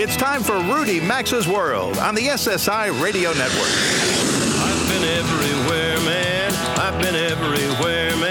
[0.00, 3.68] it's time for Rudy Maxa's World on the SSI Radio Network.
[4.64, 6.52] I've been everywhere, man.
[6.78, 8.29] I've been everywhere, man.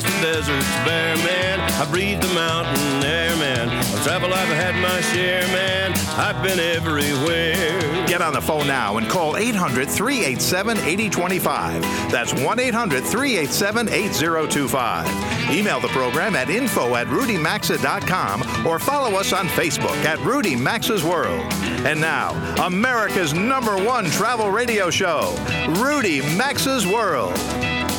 [0.00, 1.60] Across the deserts bare, man.
[1.60, 3.68] I breathe the mountain air, man.
[3.68, 5.92] Of travel, I've had my share, man.
[6.16, 8.06] I've been everywhere.
[8.06, 11.82] Get on the phone now and call 800 387 8025.
[12.10, 15.50] That's 1 800 387 8025.
[15.50, 21.04] Email the program at info at rudymaxa.com or follow us on Facebook at Rudy Maxa's
[21.04, 21.52] World.
[21.84, 22.32] And now,
[22.64, 25.34] America's number one travel radio show,
[25.68, 27.38] Rudy Maxa's World.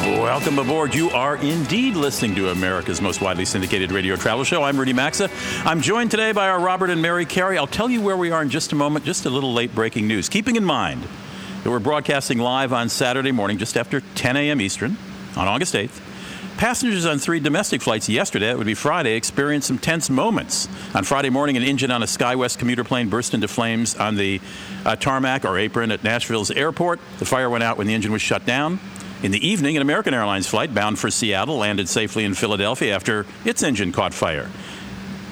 [0.02, 0.96] Welcome aboard.
[0.96, 4.64] You are indeed listening to America's most widely syndicated radio travel show.
[4.64, 5.30] I'm Rudy Maxa.
[5.64, 7.56] I'm joined today by our Robert and Mary Carey.
[7.56, 9.06] I'll tell you where we are in just a moment.
[9.06, 10.28] Just a little late breaking news.
[10.28, 11.04] Keeping in mind
[11.64, 14.60] that we're broadcasting live on Saturday morning just after 10 a.m.
[14.60, 14.98] Eastern
[15.38, 16.02] on August 8th.
[16.58, 20.68] Passengers on three domestic flights yesterday, it would be Friday, experienced some tense moments.
[20.96, 24.42] On Friday morning, an engine on a SkyWest commuter plane burst into flames on the
[24.84, 27.00] uh, tarmac or apron at Nashville's airport.
[27.20, 28.80] The fire went out when the engine was shut down.
[29.24, 33.28] In the evening, an American Airlines flight bound for Seattle landed safely in Philadelphia after
[33.46, 34.50] its engine caught fire.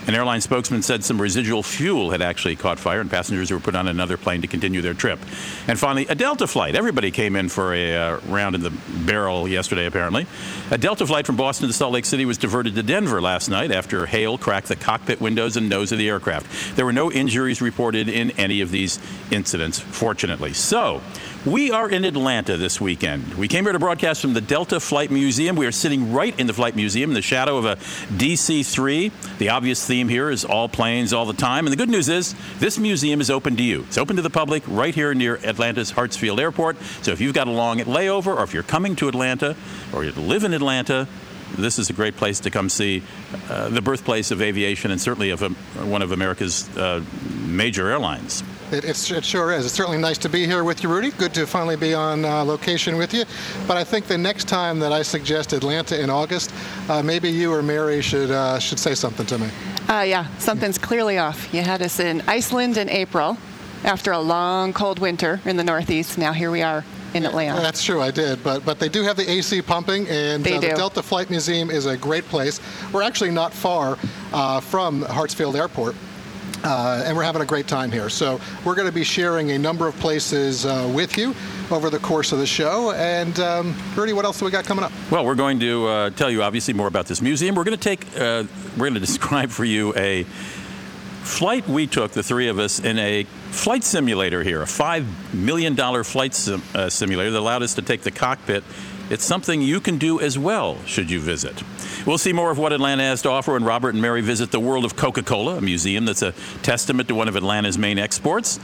[0.05, 3.75] An airline spokesman said some residual fuel had actually caught fire, and passengers were put
[3.75, 5.19] on another plane to continue their trip.
[5.67, 6.75] And finally, a Delta flight.
[6.75, 8.71] Everybody came in for a uh, round in the
[9.05, 10.25] barrel yesterday, apparently.
[10.71, 13.71] A Delta flight from Boston to Salt Lake City was diverted to Denver last night
[13.71, 16.75] after hail cracked the cockpit windows and nose of the aircraft.
[16.75, 20.53] There were no injuries reported in any of these incidents, fortunately.
[20.53, 21.01] So,
[21.45, 23.35] we are in Atlanta this weekend.
[23.35, 25.55] We came here to broadcast from the Delta Flight Museum.
[25.55, 27.77] We are sitting right in the Flight Museum in the shadow of a
[28.17, 29.11] DC 3.
[29.37, 31.65] The obvious theme here is all planes all the time.
[31.65, 33.81] And the good news is this museum is open to you.
[33.83, 36.77] It's open to the public right here near Atlanta's Hartsfield Airport.
[37.03, 39.55] So if you've got a long layover or if you're coming to Atlanta
[39.93, 41.08] or you live in Atlanta,
[41.58, 43.02] this is a great place to come see
[43.49, 45.49] uh, the birthplace of aviation and certainly of a,
[45.85, 47.02] one of America's uh,
[47.45, 48.43] major airlines.
[48.71, 49.65] It, it, sure is.
[49.65, 51.09] It's certainly nice to be here with you, Rudy.
[51.09, 53.25] Good to finally be on uh, location with you.
[53.67, 56.53] But I think the next time that I suggest Atlanta in August,
[56.87, 59.49] uh, maybe you or Mary should uh, should say something to me.
[59.87, 61.52] Uh, yeah, something's clearly off.
[61.52, 63.37] You had us in Iceland in April
[63.83, 66.19] after a long, cold winter in the Northeast.
[66.19, 66.85] Now here we are
[67.15, 67.59] in Atlanta.
[67.59, 68.43] That's true, I did.
[68.43, 71.87] But but they do have the AC pumping, and uh, the Delta Flight Museum is
[71.87, 72.59] a great place.
[72.93, 73.97] We're actually not far
[74.31, 75.95] uh, from Hartsfield Airport.
[76.64, 78.09] Uh, and we're having a great time here.
[78.09, 81.33] So we're going to be sharing a number of places uh, with you
[81.71, 82.92] over the course of the show.
[82.92, 84.92] And um, Rudy, what else do we got coming up?
[85.09, 87.55] Well, we're going to uh, tell you obviously more about this museum.
[87.55, 88.43] We're going to take, uh,
[88.77, 90.23] we're going to describe for you a
[91.23, 95.76] flight we took, the three of us, in a flight simulator here, a five million
[95.76, 98.64] dollar flight sim- uh, simulator that allowed us to take the cockpit
[99.09, 101.64] it's something you can do as well should you visit.
[102.05, 104.60] We'll see more of what Atlanta has to offer when Robert and Mary visit the
[104.60, 106.33] world of Coca Cola, a museum that's a
[106.64, 108.60] testament to one of Atlanta's main exports.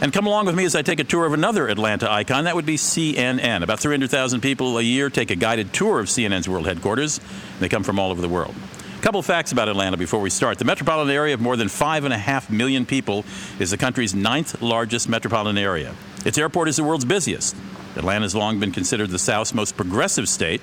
[0.00, 2.44] And come along with me as I take a tour of another Atlanta icon.
[2.44, 3.62] That would be CNN.
[3.62, 7.20] About 300,000 people a year take a guided tour of CNN's world headquarters.
[7.60, 8.54] They come from all over the world.
[8.98, 10.58] A couple facts about Atlanta before we start.
[10.58, 13.24] The metropolitan area of more than 5.5 million people
[13.58, 15.94] is the country's ninth largest metropolitan area.
[16.26, 17.56] Its airport is the world's busiest.
[17.96, 20.60] Atlanta has long been considered the South's most progressive state.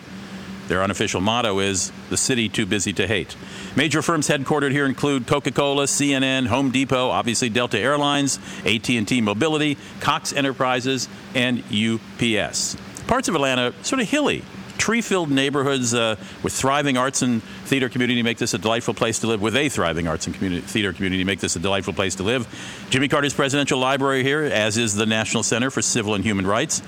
[0.72, 3.36] Their unofficial motto is the city too busy to hate.
[3.76, 10.32] Major firms headquartered here include Coca-Cola, CNN, Home Depot, obviously Delta Airlines, AT&T Mobility, Cox
[10.32, 12.78] Enterprises, and UPS.
[13.06, 14.46] Parts of Atlanta sort of hilly,
[14.78, 19.28] tree-filled neighborhoods uh, with thriving arts and theater community make this a delightful place to
[19.28, 19.42] live.
[19.42, 22.48] With a thriving arts and community, theater community make this a delightful place to live.
[22.90, 26.82] Jimmy Carter's Presidential Library here, as is the National Center for Civil and Human Rights.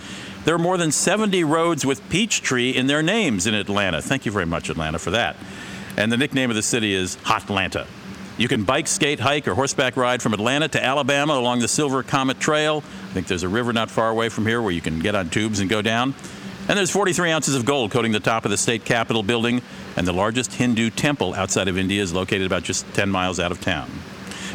[0.46, 4.02] There are more than 70 roads with Peachtree in their names in Atlanta.
[4.02, 5.38] Thank you very much, Atlanta, for that.
[5.96, 7.88] And the nickname of the city is Hot Atlanta.
[8.38, 12.04] You can bike, skate, hike, or horseback ride from Atlanta to Alabama along the Silver
[12.04, 12.84] Comet Trail.
[13.10, 15.30] I think there's a river not far away from here where you can get on
[15.30, 16.13] tubes and go down.
[16.68, 19.62] And there's 43 ounces of gold coating the top of the state capitol building,
[19.95, 23.51] and the largest Hindu temple outside of India is located about just 10 miles out
[23.51, 23.90] of town.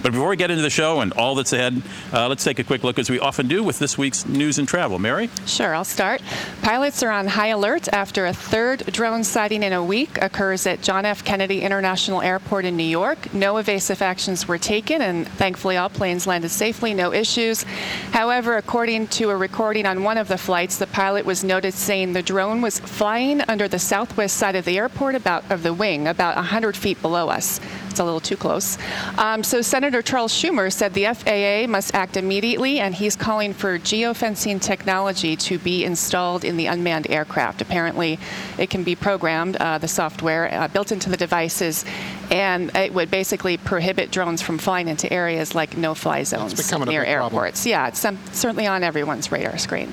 [0.03, 2.65] But before we get into the show and all that's ahead, uh, let's take a
[2.65, 4.99] quick look, as we often do, with this week's news and travel.
[4.99, 5.29] Mary?
[5.47, 6.23] Sure, I'll start.
[6.62, 10.83] Pilots are on high alert after a third drone sighting in a week occurs at
[10.83, 11.25] John F.
[11.25, 13.35] Kennedy International Airport in New York.
[13.35, 17.65] No evasive actions were taken, and thankfully all planes landed safely, no issues.
[18.12, 22.12] However, according to a recording on one of the flights, the pilot was noted saying
[22.12, 26.06] the drone was flying under the southwest side of the airport, about of the wing,
[26.06, 27.61] about 100 feet below us.
[27.90, 28.79] It's a little too close.
[29.17, 33.79] Um, so Senator Charles Schumer said the FAA must act immediately, and he's calling for
[33.79, 37.61] geofencing technology to be installed in the unmanned aircraft.
[37.61, 38.19] Apparently,
[38.58, 41.85] it can be programmed, uh, the software uh, built into the devices,
[42.31, 47.62] and it would basically prohibit drones from flying into areas like no-fly zones near airports.
[47.62, 47.70] Problem.
[47.70, 49.93] Yeah, it's some, certainly on everyone's radar screen.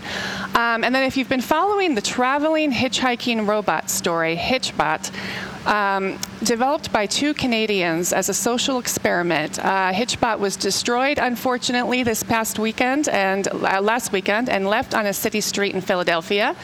[0.53, 5.11] Um, and then if you've been following the traveling hitchhiking robot story, Hitchbot,
[5.65, 9.59] um, developed by two Canadians as a social experiment.
[9.59, 15.05] Uh, Hitchbot was destroyed, unfortunately, this past weekend and uh, last weekend, and left on
[15.05, 16.55] a city street in Philadelphia.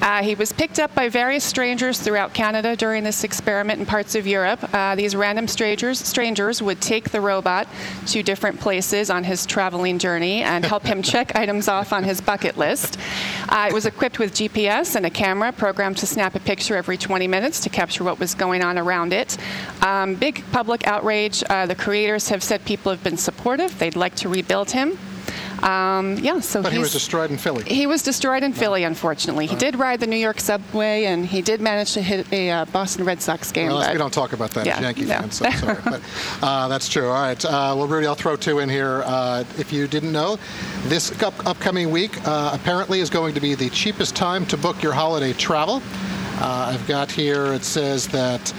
[0.00, 4.14] Uh, he was picked up by various strangers throughout Canada during this experiment in parts
[4.14, 4.60] of Europe.
[4.72, 7.66] Uh, these random strangers, strangers would take the robot
[8.06, 12.20] to different places on his traveling journey and help him check items off on his
[12.20, 12.98] bucket list.
[13.48, 16.96] Uh, it was equipped with GPS and a camera programmed to snap a picture every
[16.96, 19.36] 20 minutes to capture what was going on around it.
[19.82, 21.42] Um, big public outrage.
[21.48, 23.78] Uh, the creators have said people have been supportive.
[23.78, 24.98] They'd like to rebuild him.
[25.62, 27.64] Um, yeah, so but he was destroyed in Philly.
[27.64, 29.46] He was destroyed in Philly, unfortunately.
[29.46, 32.64] He did ride the New York subway, and he did manage to hit a uh,
[32.66, 33.68] Boston Red Sox game.
[33.68, 35.14] Well, we don't talk about that yeah, as Yankee no.
[35.14, 35.36] fans.
[35.36, 36.00] So sorry, but
[36.42, 37.08] uh, that's true.
[37.08, 37.44] All right.
[37.44, 39.02] Uh, well, Rudy, I'll throw two in here.
[39.04, 40.38] Uh, if you didn't know,
[40.84, 44.82] this up- upcoming week uh, apparently is going to be the cheapest time to book
[44.82, 45.82] your holiday travel.
[46.40, 47.52] Uh, I've got here.
[47.52, 48.52] It says that.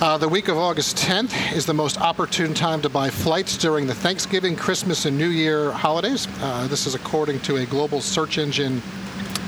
[0.00, 3.84] Uh, the week of August 10th is the most opportune time to buy flights during
[3.84, 6.28] the Thanksgiving, Christmas, and New Year holidays.
[6.40, 8.76] Uh, this is according to a global search engine,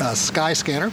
[0.00, 0.90] uh, Skyscanner.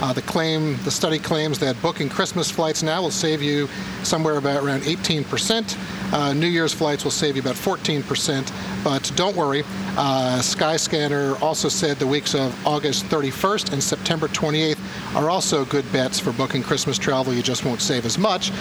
[0.00, 3.68] Uh, the claim, the study claims that booking Christmas flights now will save you
[4.02, 5.76] somewhere about around 18%.
[6.12, 8.84] Uh, New Year's flights will save you about 14%.
[8.84, 9.64] But don't worry,
[9.96, 14.78] uh, Skyscanner also said the weeks of August 31st and September 28th
[15.16, 17.34] are also good bets for booking Christmas travel.
[17.34, 18.52] You just won't save as much.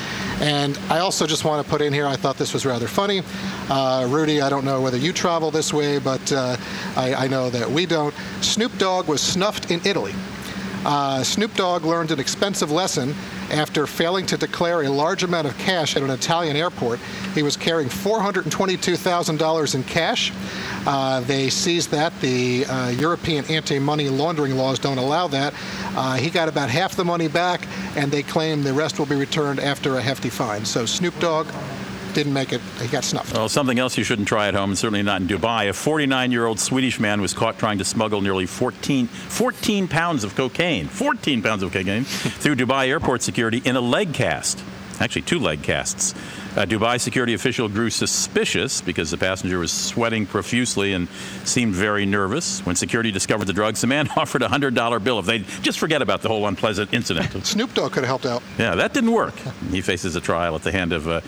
[0.42, 3.22] And I also just want to put in here, I thought this was rather funny.
[3.70, 6.58] Uh, Rudy, I don't know whether you travel this way, but uh,
[6.96, 8.14] I, I know that we don't.
[8.42, 10.14] Snoop Dogg was snuffed in Italy.
[10.88, 13.14] Uh, Snoop Dogg learned an expensive lesson
[13.52, 17.02] after failing to declare a large amount of cash at an Italian airport.
[17.36, 20.32] He was carrying $422,000 in cash.
[20.86, 22.18] Uh, they seized that.
[22.22, 25.54] The uh, European anti money laundering laws don't allow that.
[25.88, 27.68] Uh, he got about half the money back,
[27.98, 30.64] and they claim the rest will be returned after a hefty fine.
[30.64, 31.48] So Snoop Dogg
[32.18, 32.62] didn't make it.
[32.82, 33.32] He got snuffed.
[33.36, 35.70] Well, something else you shouldn't try at home, and certainly not in Dubai.
[35.70, 40.24] A 49 year old Swedish man was caught trying to smuggle nearly 14, 14 pounds
[40.24, 44.64] of cocaine, 14 pounds of cocaine, through Dubai airport security in a leg cast.
[45.00, 46.16] Actually, two leg casts.
[46.58, 51.08] A Dubai security official grew suspicious because the passenger was sweating profusely and
[51.44, 52.66] seemed very nervous.
[52.66, 56.02] When security discovered the drugs, the man offered a $100 bill if they'd just forget
[56.02, 57.46] about the whole unpleasant incident.
[57.46, 58.42] Snoop Dogg could have helped out.
[58.58, 59.36] Yeah, that didn't work.
[59.70, 61.22] He faces a trial at the hand of uh,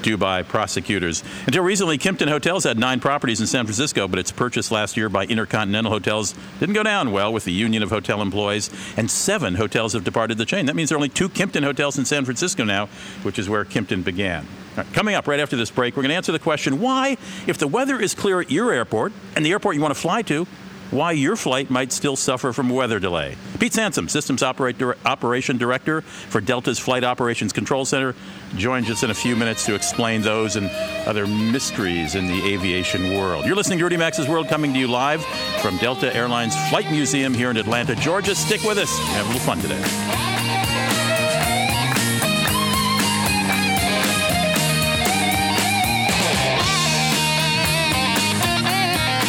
[0.00, 1.22] Dubai prosecutors.
[1.44, 5.10] Until recently, Kimpton Hotels had nine properties in San Francisco, but its purchase last year
[5.10, 9.56] by Intercontinental Hotels didn't go down well with the Union of Hotel Employees, and seven
[9.56, 10.64] hotels have departed the chain.
[10.64, 12.86] That means there are only two Kimpton hotels in San Francisco now,
[13.24, 14.46] which is where Kimpton began.
[14.80, 17.58] Right, coming up right after this break, we're going to answer the question why, if
[17.58, 20.46] the weather is clear at your airport and the airport you want to fly to,
[20.90, 23.36] why your flight might still suffer from weather delay.
[23.58, 28.14] Pete Sansom, Systems Operation Director for Delta's Flight Operations Control Center,
[28.56, 30.70] joins us in a few minutes to explain those and
[31.06, 33.44] other mysteries in the aviation world.
[33.44, 35.22] You're listening to Rudy Maxa's World coming to you live
[35.60, 38.34] from Delta Airlines Flight Museum here in Atlanta, Georgia.
[38.34, 38.98] Stick with us.
[39.10, 40.29] Have a little fun today.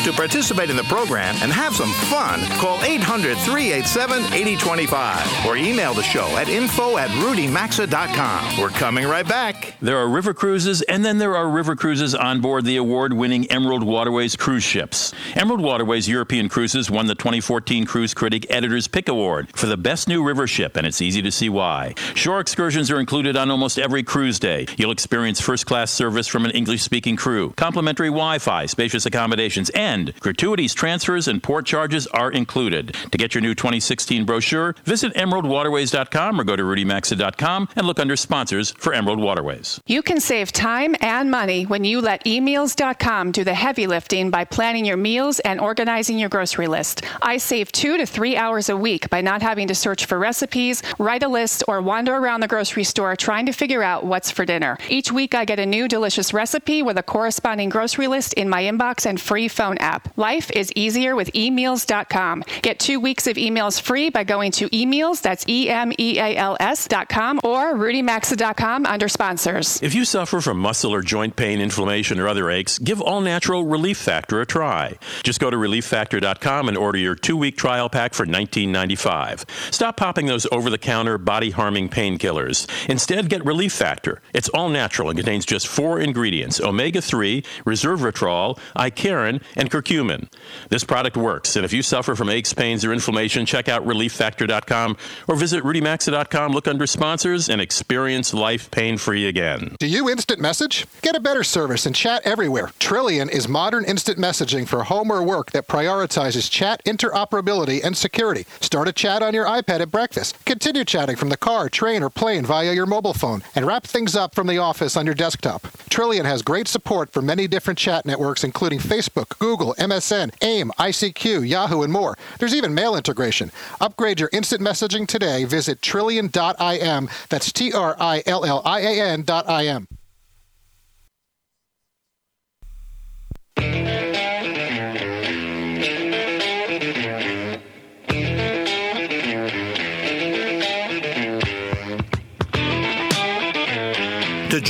[0.06, 5.94] To participate in the program and have some fun, call 800 387 8025 or email
[5.94, 8.60] the show at info at rudymaxa.com.
[8.60, 9.76] We're coming right back.
[9.80, 13.46] There are river cruises, and then there are river cruises on board the award winning
[13.52, 15.14] Emerald Waterways cruise ships.
[15.36, 20.08] Emerald Waterways European Cruises won the 2014 Cruise Critic Editor's Pick Award for the best
[20.08, 21.94] new river ship, and it's easy to see why.
[22.16, 24.66] Shore excursions are included on almost every cruise day.
[24.78, 29.70] You'll experience first class service from an English speaking crew, complimentary Wi Fi, spacious accommodations,
[29.72, 32.96] and gratuities, transfers, and port charges are included.
[33.12, 38.16] To get your new 2016 brochure, visit emeraldwaterways.com or go to rudymaxa.com and look under
[38.16, 39.80] sponsors for Emerald Waterways.
[39.86, 44.46] You can save time and money when you let emeals.com do the heavy lifting by
[44.46, 47.04] planning your meals and organizing your grocery list.
[47.22, 50.82] I save two to three hours a week by not having to search for recipes,
[51.00, 54.46] write a list, or wander around the grocery store trying to figure out what's for
[54.46, 54.78] dinner.
[54.90, 58.64] Each week, I get a new delicious recipe with a corresponding grocery list in my
[58.64, 60.16] inbox and free phone app.
[60.18, 62.44] Life is easier with emeals.com.
[62.62, 66.36] Get two weeks of emeals free by going to emeals, that's E M E A
[66.38, 69.82] L S.com, or rudymaxa.com under sponsors.
[69.82, 73.66] If you suffer from muscle or joint pain, inflammation, or other aches, give All Natural
[73.66, 74.98] Relief Factor a try.
[75.24, 79.46] Just go to relieffactor.com and order your two week trial pack for $19.95.
[79.74, 82.68] Stop popping those over the counter, body harming painkillers.
[82.90, 84.22] Instead, get Relief Factor.
[84.34, 90.32] It's all natural and contains just four ingredients omega 3, resveratrol, icariin, and curcumin.
[90.70, 94.98] This product works, and if you suffer from aches, pains, or inflammation, check out relieffactor.com
[95.28, 99.76] or visit rudymaxa.com, look under sponsors, and experience life pain free again.
[99.80, 100.86] Do you instant message?
[101.02, 102.68] Get a better service and chat everywhere.
[102.80, 108.46] Trillian is modern instant messaging for home or work that prioritizes chat interoperability and security.
[108.60, 110.36] Start a chat on your iPad at breakfast.
[110.46, 114.16] Continue chatting from the car, train, or plane via your mobile phone, and wrap things
[114.16, 115.64] up from the office on your desktop.
[115.90, 121.48] Trillian has great support for many different chat networks, including Facebook, Google, MSN, AIM, ICQ,
[121.48, 122.18] Yahoo, and more.
[122.40, 123.52] There's even mail integration.
[123.80, 125.46] Upgrade your instant messaging today.
[125.46, 127.10] Visit trillian.im.
[127.30, 129.24] That's T R I L L I A N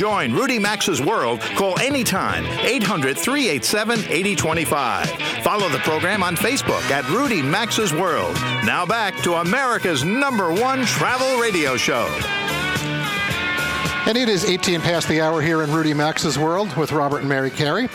[0.02, 5.08] join Rudy Maxa's world, call anytime 800 387 8025.
[5.44, 8.34] Follow the program on Facebook at Rudy Maxa's World.
[8.64, 12.08] Now back to America's number one travel radio show.
[14.08, 17.28] And it is 18 past the hour here in Rudy Max's World with Robert and
[17.28, 17.88] Mary Carey.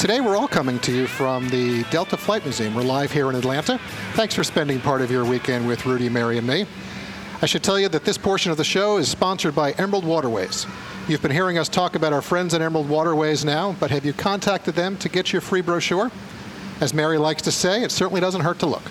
[0.00, 2.74] Today we're all coming to you from the Delta Flight Museum.
[2.74, 3.78] We're live here in Atlanta.
[4.14, 6.66] Thanks for spending part of your weekend with Rudy, Mary, and me.
[7.40, 10.66] I should tell you that this portion of the show is sponsored by Emerald Waterways.
[11.08, 14.12] You've been hearing us talk about our friends at Emerald Waterways now, but have you
[14.12, 16.12] contacted them to get your free brochure?
[16.80, 18.84] As Mary likes to say, it certainly doesn't hurt to look.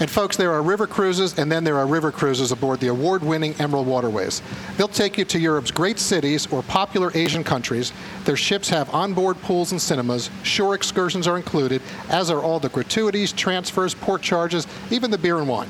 [0.00, 3.22] And folks, there are river cruises, and then there are river cruises aboard the award
[3.22, 4.40] winning Emerald Waterways.
[4.78, 7.92] They'll take you to Europe's great cities or popular Asian countries.
[8.24, 10.30] Their ships have onboard pools and cinemas.
[10.42, 15.36] Shore excursions are included, as are all the gratuities, transfers, port charges, even the beer
[15.36, 15.68] and wine.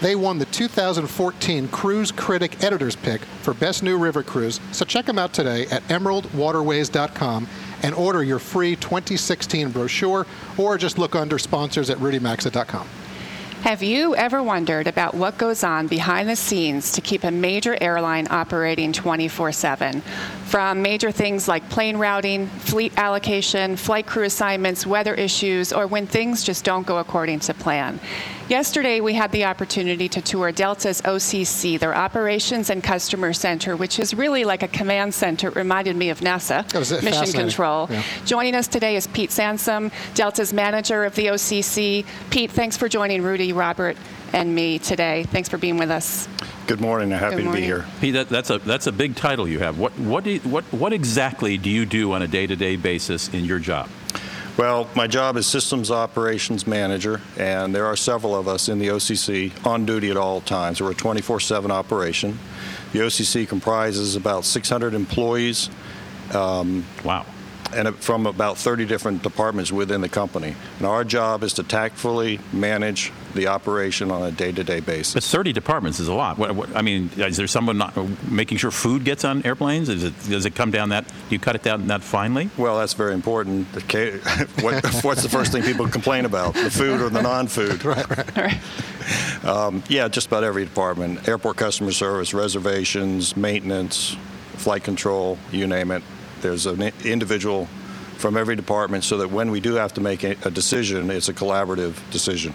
[0.00, 5.06] They won the 2014 Cruise Critic Editor's Pick for Best New River Cruise, so check
[5.06, 7.48] them out today at emeraldwaterways.com
[7.82, 10.24] and order your free 2016 brochure
[10.56, 12.86] or just look under sponsors at rudymaxa.com.
[13.62, 17.76] Have you ever wondered about what goes on behind the scenes to keep a major
[17.80, 20.00] airline operating 24 7?
[20.44, 26.06] From major things like plane routing, fleet allocation, flight crew assignments, weather issues, or when
[26.06, 27.98] things just don't go according to plan.
[28.48, 33.98] Yesterday, we had the opportunity to tour Delta's OCC, their Operations and Customer Center, which
[33.98, 35.48] is really like a command center.
[35.48, 37.26] It reminded me of NASA, That was it, Mission.
[37.30, 37.88] Control.
[37.90, 38.02] Yeah.
[38.24, 42.06] Joining us today is Pete Sansom, Delta's manager of the OCC.
[42.30, 43.98] Pete, thanks for joining Rudy, Robert,
[44.32, 45.24] and me today.
[45.24, 46.26] Thanks for being with us.
[46.66, 47.12] Good morning.
[47.12, 47.64] I'm happy Good to be morning.
[47.64, 47.84] here.
[48.00, 49.78] Pete, that, that's a that's a big title you have.
[49.78, 53.44] What what do you, what what exactly do you do on a day-to-day basis in
[53.44, 53.88] your job?
[54.58, 58.88] Well, my job is Systems Operations Manager, and there are several of us in the
[58.88, 60.80] OCC on duty at all times.
[60.80, 62.36] We're a 24 7 operation.
[62.92, 65.70] The OCC comprises about 600 employees
[66.34, 67.24] um, Wow.
[67.74, 70.54] And from about 30 different departments within the company.
[70.78, 74.86] And our job is to tactfully manage the operation on a day to day But
[74.86, 75.30] basis.
[75.30, 76.38] 30 departments is a lot.
[76.38, 77.96] What, what, I mean, is there someone not
[78.28, 79.88] making sure food gets on airplanes?
[79.88, 82.50] Is it, does it come down that, you cut it down that finely?
[82.56, 83.68] Well, that's very important.
[84.60, 86.54] What, what's the first thing people complain about?
[86.54, 87.84] The food or the non food?
[87.88, 88.58] Right.
[89.44, 94.16] Um, yeah, just about every department airport customer service, reservations, maintenance,
[94.56, 96.02] flight control, you name it.
[96.40, 97.68] There's an individual
[98.16, 101.34] from every department so that when we do have to make a, decision, it's a
[101.34, 102.52] collaborative decision.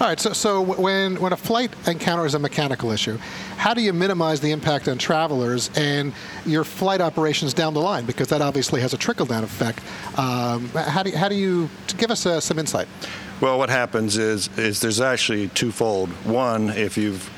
[0.00, 3.18] All right, so, so when, when a flight encounters a mechanical issue,
[3.56, 6.12] how do you minimize the impact on travelers and
[6.46, 8.06] your flight operations down the line?
[8.06, 9.80] Because that obviously has a trickle down effect.
[10.16, 12.86] Um, how, do you, how do you give us uh, some insight?
[13.40, 16.08] Well, what happens is is there's actually twofold.
[16.26, 17.30] One, if you've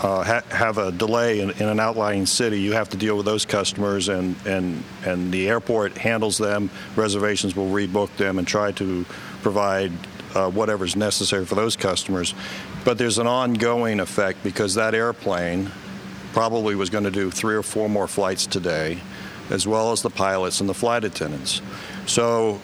[0.00, 3.26] uh, ha- have a delay in, in an outlying city, you have to deal with
[3.26, 6.70] those customers, and, and, and the airport handles them.
[6.96, 9.04] Reservations will rebook them and try to
[9.42, 9.92] provide
[10.34, 12.34] uh, whatever's necessary for those customers.
[12.84, 15.70] But there's an ongoing effect because that airplane
[16.32, 18.98] probably was going to do three or four more flights today,
[19.48, 21.62] as well as the pilots and the flight attendants.
[22.04, 22.60] So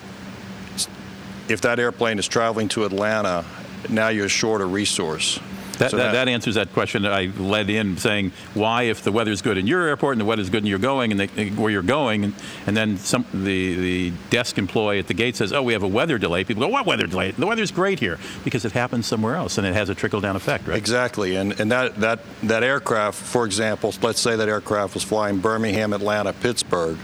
[1.49, 3.45] if that airplane is traveling to Atlanta,
[3.89, 5.41] now you're short a resource.
[5.83, 9.13] That, So that, that answers that question that I led in saying why if the
[9.13, 11.71] weather's good in your airport and the weather's good and you're going and they, where
[11.71, 12.35] you're going and,
[12.67, 15.89] and then some the, the desk employee at the gate says oh we have a
[15.89, 19.35] weather delay people go what weather delay the weather's great here because it happens somewhere
[19.35, 22.63] else and it has a trickle down effect right Exactly, and and that that that
[22.63, 26.99] aircraft, for example, let's say that aircraft was flying Birmingham, Atlanta, Pittsburgh.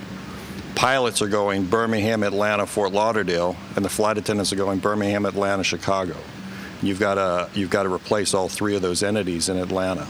[0.75, 5.64] Pilots are going Birmingham, Atlanta, Fort Lauderdale, and the flight attendants are going Birmingham, Atlanta,
[5.64, 6.16] Chicago.
[6.82, 10.06] You've got to you've got to replace all three of those entities in Atlanta.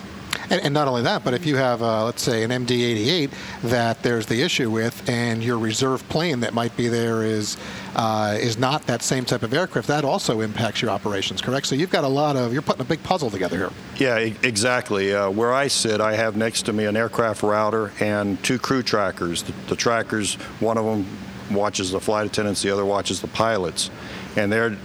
[0.51, 3.31] And, and not only that, but if you have, uh, let's say, an MD-88
[3.65, 7.59] that there's the issue with, and your reserve plane that might be there is
[7.97, 11.67] uh, is not that same type of aircraft, that also impacts your operations, correct?
[11.67, 13.71] So you've got a lot of, you're putting a big puzzle together here.
[13.97, 15.13] Yeah, e- exactly.
[15.13, 18.83] Uh, where I sit, I have next to me an aircraft router and two crew
[18.83, 19.43] trackers.
[19.43, 21.07] The, the trackers, one of them
[21.51, 23.91] watches the flight attendants, the other watches the pilots,
[24.37, 24.77] and their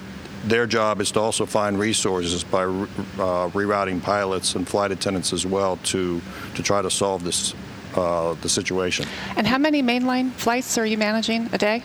[0.43, 5.33] their job is to also find resources by re- uh, rerouting pilots and flight attendants
[5.33, 6.21] as well to
[6.55, 7.53] to try to solve this
[7.95, 9.07] uh, the situation.
[9.35, 11.83] And how many mainline flights are you managing a day?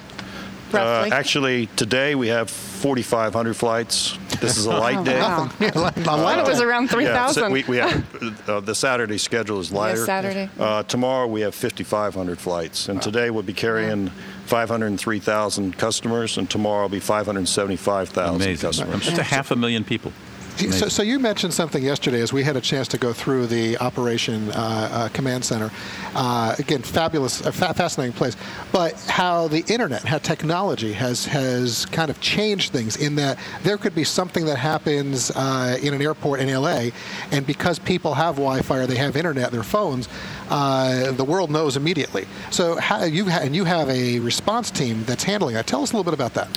[0.73, 1.13] Uh, Roughly.
[1.13, 4.19] actually, today we have 4,500 flights.
[4.41, 5.19] This is a light Oh, day.
[5.21, 5.51] wow.
[5.61, 7.53] Yeah, like- I thought it was around Yeah, so 3,000.
[7.53, 9.99] we, we have uh, the Saturday schedule is lighter.
[9.99, 10.51] Yes, Saturday.
[10.59, 14.11] Uh, tomorrow we have 5,500 flights, and today we'll be carrying
[14.47, 19.07] 503,000 customers, and tomorrow will be 575,000 customers.
[19.07, 20.13] that's a half a million people
[20.59, 23.79] So, so you mentioned something yesterday as we had a chance to go through the
[23.79, 25.71] operation uh, uh, command center.
[26.15, 28.37] Uh, again, fabulous, a fa- fascinating place.
[28.73, 33.79] But how the internet, how technology has has kind of changed things in that there
[33.79, 36.91] could be something that happens uh, in an airport in LA,
[37.31, 40.09] and because people have Wi-Fi or they have internet, in their phones,
[40.51, 42.27] uh, the world knows immediately.
[42.51, 45.67] So how you ha- and you have a response team that's handling that.
[45.67, 46.49] Tell us a little bit about that.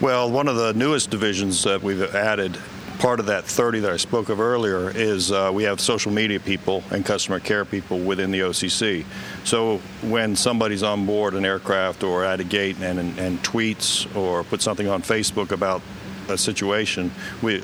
[0.00, 2.58] Well, one of the newest divisions that we've added,
[2.98, 6.40] part of that 30 that I spoke of earlier, is uh, we have social media
[6.40, 9.04] people and customer care people within the OCC.
[9.44, 14.14] So when somebody's on board an aircraft or at a gate and, and, and tweets
[14.16, 15.82] or puts something on Facebook about
[16.28, 17.10] a situation,
[17.42, 17.62] we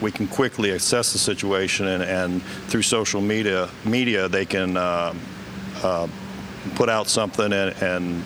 [0.00, 5.14] we can quickly assess the situation and, and through social media media they can uh,
[5.82, 6.06] uh,
[6.74, 8.24] put out something and, and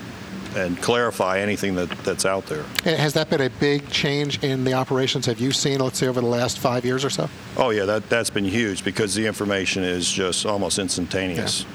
[0.56, 2.64] and clarify anything that, that's out there.
[2.84, 5.26] And Has that been a big change in the operations?
[5.26, 7.28] Have you seen, let's say, over the last five years or so?
[7.58, 11.66] Oh yeah, that that's been huge because the information is just almost instantaneous.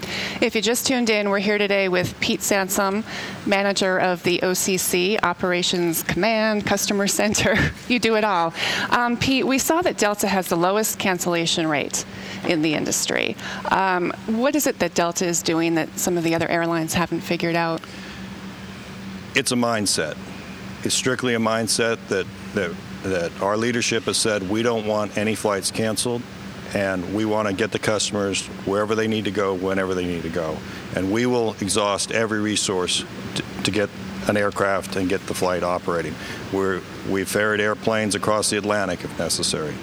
[0.41, 3.03] If you just tuned in, we're here today with Pete Sansom,
[3.45, 7.55] manager of the OCC Operations Command Customer Center.
[7.87, 8.53] you do it all.
[8.89, 12.03] Um, Pete, we saw that Delta has the lowest cancellation rate
[12.47, 13.35] in the industry.
[13.69, 17.21] Um, what is it that Delta is doing that some of the other airlines haven't
[17.21, 17.81] figured out?
[19.35, 20.17] It's a mindset.
[20.83, 22.71] It's strictly a mindset that that
[23.03, 26.21] that our leadership has said we don't want any flights canceled,
[26.73, 30.23] and we want to get the customers wherever they need to go, whenever they need
[30.23, 30.57] to go,
[30.95, 33.89] and we will exhaust every resource to, to get
[34.27, 36.13] an aircraft and get the flight operating.
[36.51, 39.73] We're we ferried airplanes across the Atlantic if necessary.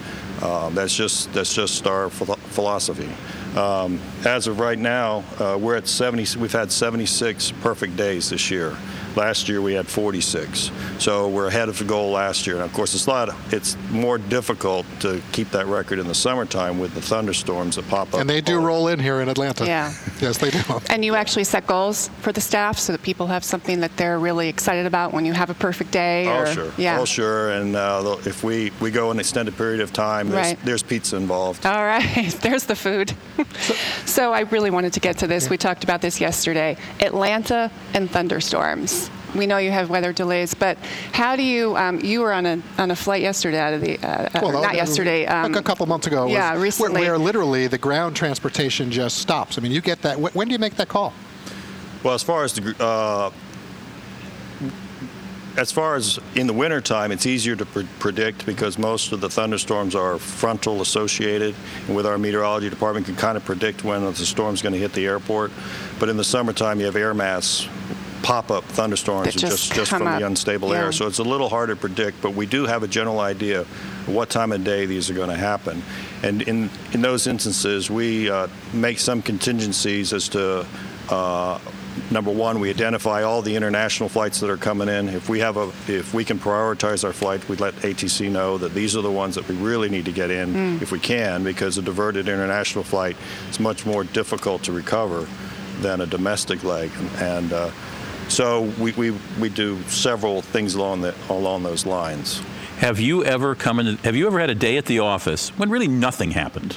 [0.42, 3.08] Um, that's just that's just our philo- philosophy.
[3.56, 6.38] Um, as of right now, uh, we're at 70.
[6.38, 8.76] We've had 76 perfect days this year.
[9.18, 12.54] Last year we had 46, so we're ahead of the goal last year.
[12.54, 13.30] And of course, it's a lot.
[13.50, 18.14] It's more difficult to keep that record in the summertime with the thunderstorms that pop
[18.14, 18.20] up.
[18.20, 19.66] And they do all- roll in here in Atlanta.
[19.66, 19.92] Yeah.
[20.20, 20.58] Yes, they do.
[20.90, 24.18] And you actually set goals for the staff so that people have something that they're
[24.18, 26.26] really excited about when you have a perfect day.
[26.26, 26.72] Oh or, sure.
[26.76, 26.98] Yeah.
[27.00, 27.50] Oh sure.
[27.52, 30.58] And uh, if we we go an extended period of time, there's, Right.
[30.64, 31.64] there's pizza involved.
[31.66, 33.12] All right, there's the food.
[34.06, 35.48] so I really wanted to get to this.
[35.48, 36.76] We talked about this yesterday.
[37.00, 39.07] Atlanta and thunderstorms.
[39.34, 40.78] We know you have weather delays, but
[41.12, 41.76] how do you?
[41.76, 44.62] Um, you were on a on a flight yesterday out of the uh, uh, Well,
[44.62, 45.24] not yesterday.
[45.24, 46.24] a- Um, a couple months ago.
[46.24, 47.02] was- yeah, where- recently.
[47.02, 49.58] Where, literally the ground transportation just stops.
[49.58, 50.16] I mean, you get that.
[50.18, 51.12] wh- When do you make that call?
[52.02, 53.30] Well, as far as the uh,
[55.56, 59.28] as far as in the wintertime, it's easier to pre- predict because most of the
[59.28, 61.54] thunderstorms are frontal associated,
[61.86, 64.92] and with our meteorology department can kind of predict when the storm's going to hit
[64.92, 65.50] the airport.
[65.98, 67.66] But in the summertime, you have air mass
[68.22, 70.18] pop-up thunderstorms just just just from up.
[70.20, 70.84] the unstable Yeah.
[70.86, 70.92] air.
[70.92, 73.64] So it's a little harder to predict, but we do have a general idea
[74.06, 75.82] what time of day these are going to happen.
[76.22, 80.66] And in in those instances, we uh, make some contingencies as to.
[81.08, 81.58] Uh,
[82.12, 85.08] Number one, we identify all the international flights that are coming in.
[85.08, 88.72] If we have a, if we can prioritize our flight, we let ATC know that
[88.72, 91.76] these are the ones that we really need to get in if we can, because
[91.76, 93.16] a diverted international flight
[93.50, 95.26] is much more difficult to recover
[95.80, 96.88] than a domestic leg.
[97.18, 97.70] And uh,
[98.28, 99.10] so we, we,
[99.40, 102.40] we do several things along the, along those lines.
[102.78, 103.96] Have you ever come in?
[103.98, 106.76] Have you ever had a day at the office when really nothing happened?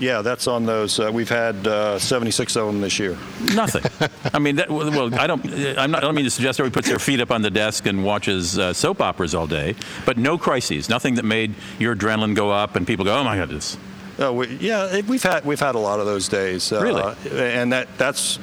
[0.00, 0.98] Yeah, that's on those.
[1.00, 3.16] Uh, we've had uh, 76 of them this year.
[3.54, 3.82] Nothing.
[4.32, 5.44] I mean, that, well, I don't.
[5.78, 6.02] I'm not.
[6.02, 8.58] I don't mean to suggest everybody puts their feet up on the desk and watches
[8.58, 9.74] uh, soap operas all day,
[10.06, 10.88] but no crises.
[10.88, 13.76] Nothing that made your adrenaline go up and people go, "Oh my goodness."
[14.20, 16.72] Oh, we, yeah, we've had we've had a lot of those days.
[16.72, 17.14] Uh, Really?
[17.54, 18.38] and that that's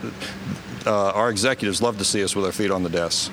[0.85, 3.31] uh, our executives love to see us with our feet on the desk.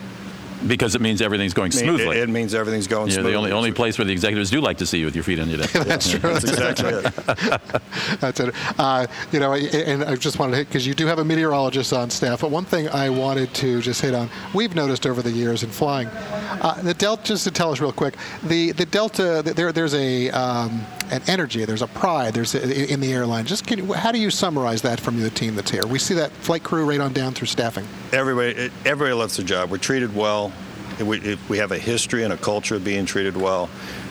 [0.65, 2.19] Because it means everything's going smoothly.
[2.19, 3.33] It, it means everything's going You're smoothly.
[3.33, 5.41] the only only place where the executives do like to see you with your feet
[5.41, 5.73] on your desk.
[5.87, 6.21] That's true.
[6.21, 8.21] That's exactly it.
[8.21, 8.55] That's it.
[8.79, 11.93] Uh, you know, and I just wanted to hit because you do have a meteorologist
[11.93, 12.43] on staff.
[12.43, 15.71] But one thing I wanted to just hit on, we've noticed over the years in
[15.71, 17.25] flying, uh, the Delta.
[17.25, 19.43] Just to tell us real quick, the the Delta.
[19.45, 21.65] There, there's a um, an energy.
[21.65, 22.35] There's a pride.
[22.35, 23.45] There's a, in the airline.
[23.45, 25.87] Just can you, how do you summarize that from the team that's here?
[25.87, 27.87] We see that flight crew right on down through staffing.
[28.13, 29.71] Everybody, everybody loves their job.
[29.71, 30.53] We're treated well.
[31.01, 33.69] We, we have a history and a culture of being treated well.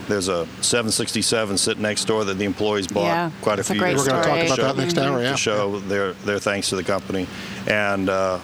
[0.07, 3.73] There's a 767 sitting next door that the employees bought Yeah, quite a that's a
[3.73, 4.59] few great years We're going to talk story.
[4.61, 5.21] about that next hour.
[5.21, 5.31] Yeah.
[5.31, 7.27] to show their their thanks to the company.
[7.67, 8.39] And uh,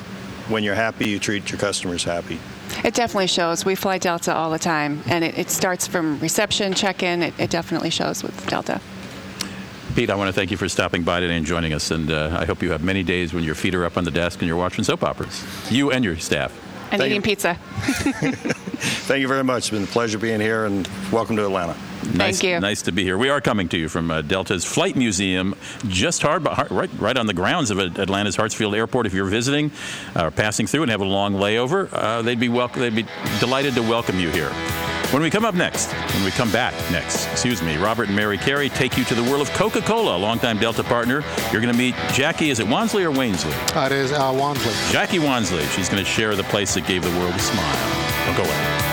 [0.49, 2.39] when you're happy, you treat your customers happy.
[2.83, 3.65] It definitely shows.
[3.65, 7.23] We fly Delta all the time, and it, it starts from reception, check-in.
[7.23, 8.79] It, it definitely shows with Delta.
[9.95, 12.37] Pete, I want to thank you for stopping by today and joining us, and uh,
[12.39, 14.47] I hope you have many days when your feet are up on the desk and
[14.47, 15.43] you're watching soap operas.
[15.71, 16.51] You and your staff.
[16.91, 17.21] And Thank eating you.
[17.21, 17.55] pizza.
[18.77, 19.57] Thank you very much.
[19.57, 21.75] It's been a pleasure being here, and welcome to Atlanta.
[22.13, 22.59] Nice, you.
[22.59, 23.17] Nice to be here.
[23.17, 25.55] We are coming to you from uh, Delta's Flight Museum,
[25.87, 29.05] just hard, hard, right, right on the grounds of Atlanta's Hartsfield Airport.
[29.05, 29.71] If you're visiting
[30.15, 32.81] uh, or passing through and have a long layover, uh, they'd be welcome.
[32.81, 33.05] They'd be
[33.39, 34.51] delighted to welcome you here.
[35.11, 38.37] When we come up next, when we come back next, excuse me, Robert and Mary
[38.37, 41.23] Carey take you to the world of Coca-Cola, a longtime Delta partner.
[41.51, 42.49] You're going to meet Jackie.
[42.49, 43.53] Is it Wansley or Wainsley?
[43.73, 44.91] Uh, it is Al Wansley.
[44.91, 45.65] Jackie Wansley.
[45.73, 48.25] She's going to share the place that gave the world a smile.
[48.25, 48.86] Don't go away.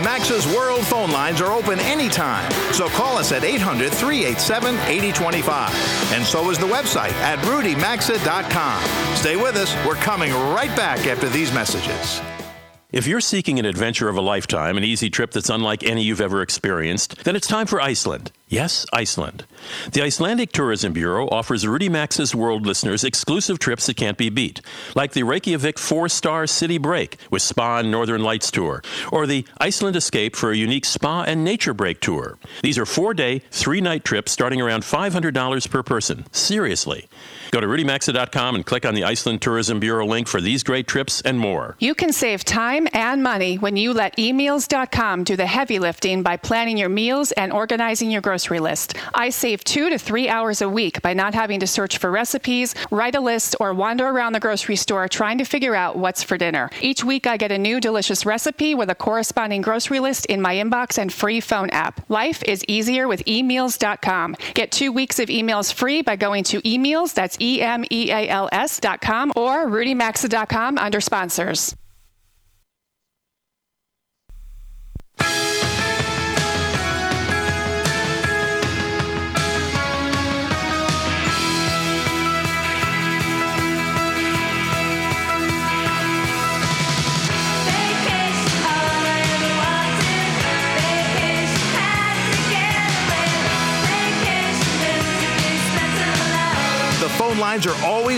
[0.00, 2.50] Maxa's World phone lines are open anytime.
[2.72, 6.12] So call us at 800 387 8025.
[6.12, 9.16] And so is the website at rudymaxa.com.
[9.16, 9.74] Stay with us.
[9.86, 12.20] We're coming right back after these messages.
[12.90, 16.22] If you're seeking an adventure of a lifetime, an easy trip that's unlike any you've
[16.22, 18.32] ever experienced, then it's time for Iceland.
[18.50, 19.44] Yes, Iceland.
[19.92, 24.62] The Icelandic Tourism Bureau offers Rudy Maxa's World listeners exclusive trips that can't be beat,
[24.94, 28.82] like the Reykjavik four star city break with spa and Northern Lights tour,
[29.12, 32.38] or the Iceland Escape for a unique spa and nature break tour.
[32.62, 36.24] These are four day, three night trips starting around $500 per person.
[36.32, 37.06] Seriously.
[37.50, 41.20] Go to rudymaxa.com and click on the Iceland Tourism Bureau link for these great trips
[41.20, 41.76] and more.
[41.80, 46.36] You can save time and money when you let emeals.com do the heavy lifting by
[46.36, 48.94] planning your meals and organizing your grocery list.
[49.14, 52.72] I save two to three hours a week by not having to search for recipes,
[52.92, 56.38] write a list, or wander around the grocery store trying to figure out what's for
[56.38, 56.70] dinner.
[56.80, 60.54] Each week, I get a new delicious recipe with a corresponding grocery list in my
[60.54, 62.08] inbox and free phone app.
[62.08, 64.36] Life is easier with emeals.com.
[64.54, 68.28] Get two weeks of emeals free by going to emeals, that's E M E A
[68.28, 71.74] L S.com, or rudymaxa.com under sponsors.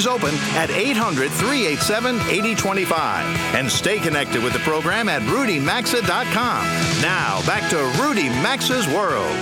[0.06, 3.26] Always open at 800 387 8025.
[3.54, 7.02] And stay connected with the program at rudymaxa.com.
[7.02, 9.36] Now, back to Rudy Maxa's World.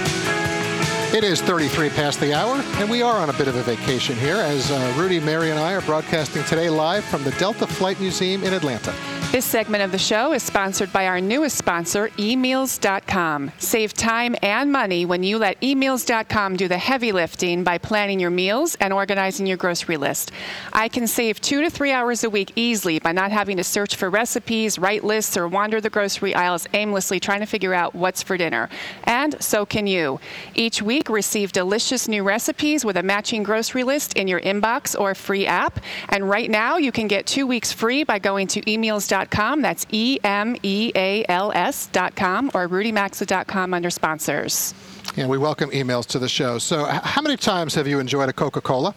[1.14, 4.16] It is 33 past the hour, and we are on a bit of a vacation
[4.16, 7.98] here as uh, Rudy, Mary, and I are broadcasting today live from the Delta Flight
[7.98, 8.92] Museum in Atlanta.
[9.30, 13.52] This segment of the show is sponsored by our newest sponsor, emeals.com.
[13.58, 18.30] Save time and money when you let emeals.com do the heavy lifting by planning your
[18.30, 20.32] meals and organizing your grocery list.
[20.72, 23.96] I can save two to three hours a week easily by not having to search
[23.96, 28.22] for recipes, write lists, or wander the grocery aisles aimlessly trying to figure out what's
[28.22, 28.70] for dinner.
[29.04, 30.20] And so can you.
[30.54, 35.14] Each week, receive delicious new recipes with a matching grocery list in your inbox or
[35.14, 35.80] free app.
[36.08, 39.17] And right now, you can get two weeks free by going to emeals.com.
[39.62, 44.74] That's E M E A L S.com or rudymaxa.com under sponsors.
[45.16, 46.58] And we welcome emails to the show.
[46.58, 48.94] So, how many times have you enjoyed a Coca Cola?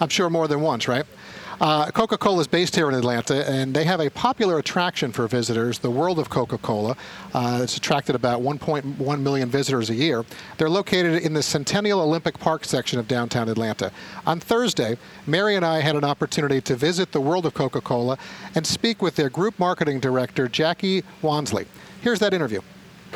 [0.00, 1.04] I'm sure more than once, right?
[1.60, 5.28] Uh, Coca Cola is based here in Atlanta, and they have a popular attraction for
[5.28, 6.96] visitors, the World of Coca Cola.
[7.34, 10.24] Uh, it's attracted about 1.1 million visitors a year.
[10.56, 13.92] They're located in the Centennial Olympic Park section of downtown Atlanta.
[14.26, 14.96] On Thursday,
[15.26, 18.16] Mary and I had an opportunity to visit the World of Coca Cola
[18.54, 21.66] and speak with their group marketing director, Jackie Wansley.
[22.00, 22.62] Here's that interview.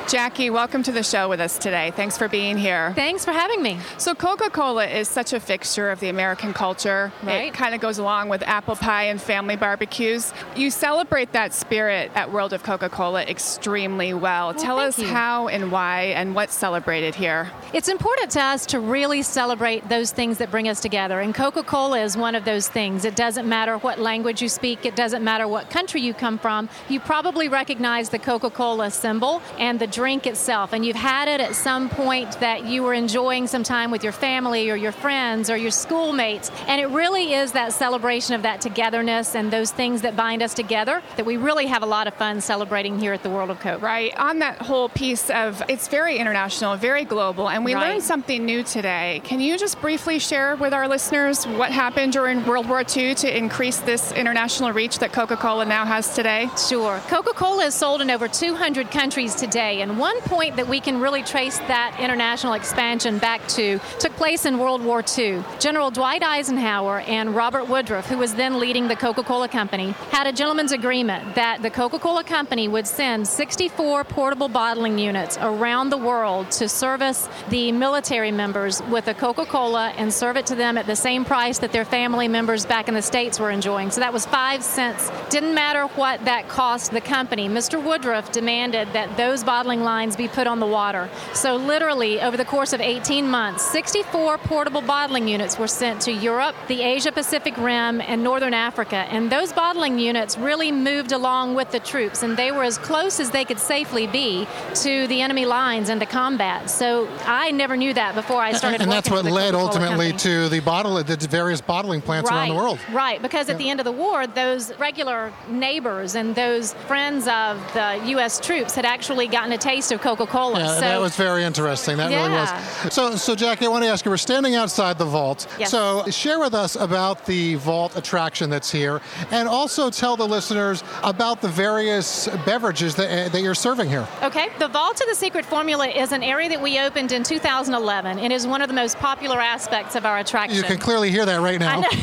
[0.09, 1.91] Jackie, welcome to the show with us today.
[1.97, 2.93] Thanks for being here.
[2.95, 3.79] Thanks for having me.
[3.97, 7.13] So, Coca Cola is such a fixture of the American culture.
[7.23, 7.47] Right.
[7.47, 10.35] It kind of goes along with apple pie and family barbecues.
[10.57, 14.53] You celebrate that spirit at World of Coca Cola extremely well.
[14.53, 15.07] Tell us you.
[15.07, 17.51] how and why and what's celebrated here.
[17.73, 21.63] It's important to us to really celebrate those things that bring us together, and Coca
[21.63, 23.05] Cola is one of those things.
[23.05, 26.69] It doesn't matter what language you speak, it doesn't matter what country you come from.
[26.89, 31.41] You probably recognize the Coca Cola symbol and the drink itself, and you've had it
[31.41, 35.51] at some point that you were enjoying some time with your family or your friends
[35.51, 40.03] or your schoolmates, and it really is that celebration of that togetherness and those things
[40.03, 43.23] that bind us together that we really have a lot of fun celebrating here at
[43.23, 43.83] the World of Coke.
[43.83, 44.17] Right.
[44.19, 47.89] On that whole piece of it's very international, very global, and we Right.
[47.91, 49.21] learned something new today.
[49.25, 53.37] Can you just briefly share with our listeners what happened during World War II to
[53.37, 56.49] increase this international reach that Coca Cola now has today?
[56.69, 57.01] Sure.
[57.09, 61.01] Coca Cola is sold in over 200 countries today, and one point that we can
[61.01, 65.43] really trace that international expansion back to took place in World War II.
[65.59, 70.27] General Dwight Eisenhower and Robert Woodruff, who was then leading the Coca Cola Company, had
[70.27, 75.91] a gentleman's agreement that the Coca Cola Company would send 64 portable bottling units around
[75.91, 80.55] the world to service the military members with a Coca Cola and serve it to
[80.55, 83.91] them at the same price that their family members back in the States were enjoying.
[83.91, 85.11] So that was five cents.
[85.31, 87.49] Didn't matter what that cost the company.
[87.49, 87.83] Mr.
[87.83, 91.09] Woodruff demanded that those bottling lines be put on the water.
[91.33, 96.13] So, literally, over the course of 18 months, 64 portable bottling units were sent to
[96.13, 99.07] Europe, the Asia Pacific Rim, and Northern Africa.
[99.09, 103.21] And those bottling units really moved along with the troops, and they were as close
[103.21, 104.47] as they could safely be
[104.83, 106.69] to the enemy lines and to combat.
[106.69, 109.55] So, I never knew that before I started and that's what working for the led
[109.55, 112.79] ultimately to the bottle, the various bottling plants right, around the world.
[112.93, 117.57] Right, because at the end of the war, those regular neighbors and those friends of
[117.73, 118.39] the U.S.
[118.41, 120.59] troops had actually gotten a taste of Coca-Cola.
[120.59, 121.97] Yeah, so that was very interesting.
[121.97, 122.93] That really was.
[122.93, 124.11] So, so Jackie, I want to ask you.
[124.11, 125.47] We're standing outside the vault.
[125.59, 125.71] Yes.
[125.71, 130.83] So, share with us about the vault attraction that's here, and also tell the listeners
[131.03, 134.07] about the various beverages that, eh, that you're serving here.
[134.23, 138.19] Okay, the Vault of the Secret Formula is an area that we opened in 2011.
[138.19, 140.57] It is one of the most popular aspects of our attraction.
[140.57, 141.85] You can clearly hear that right now.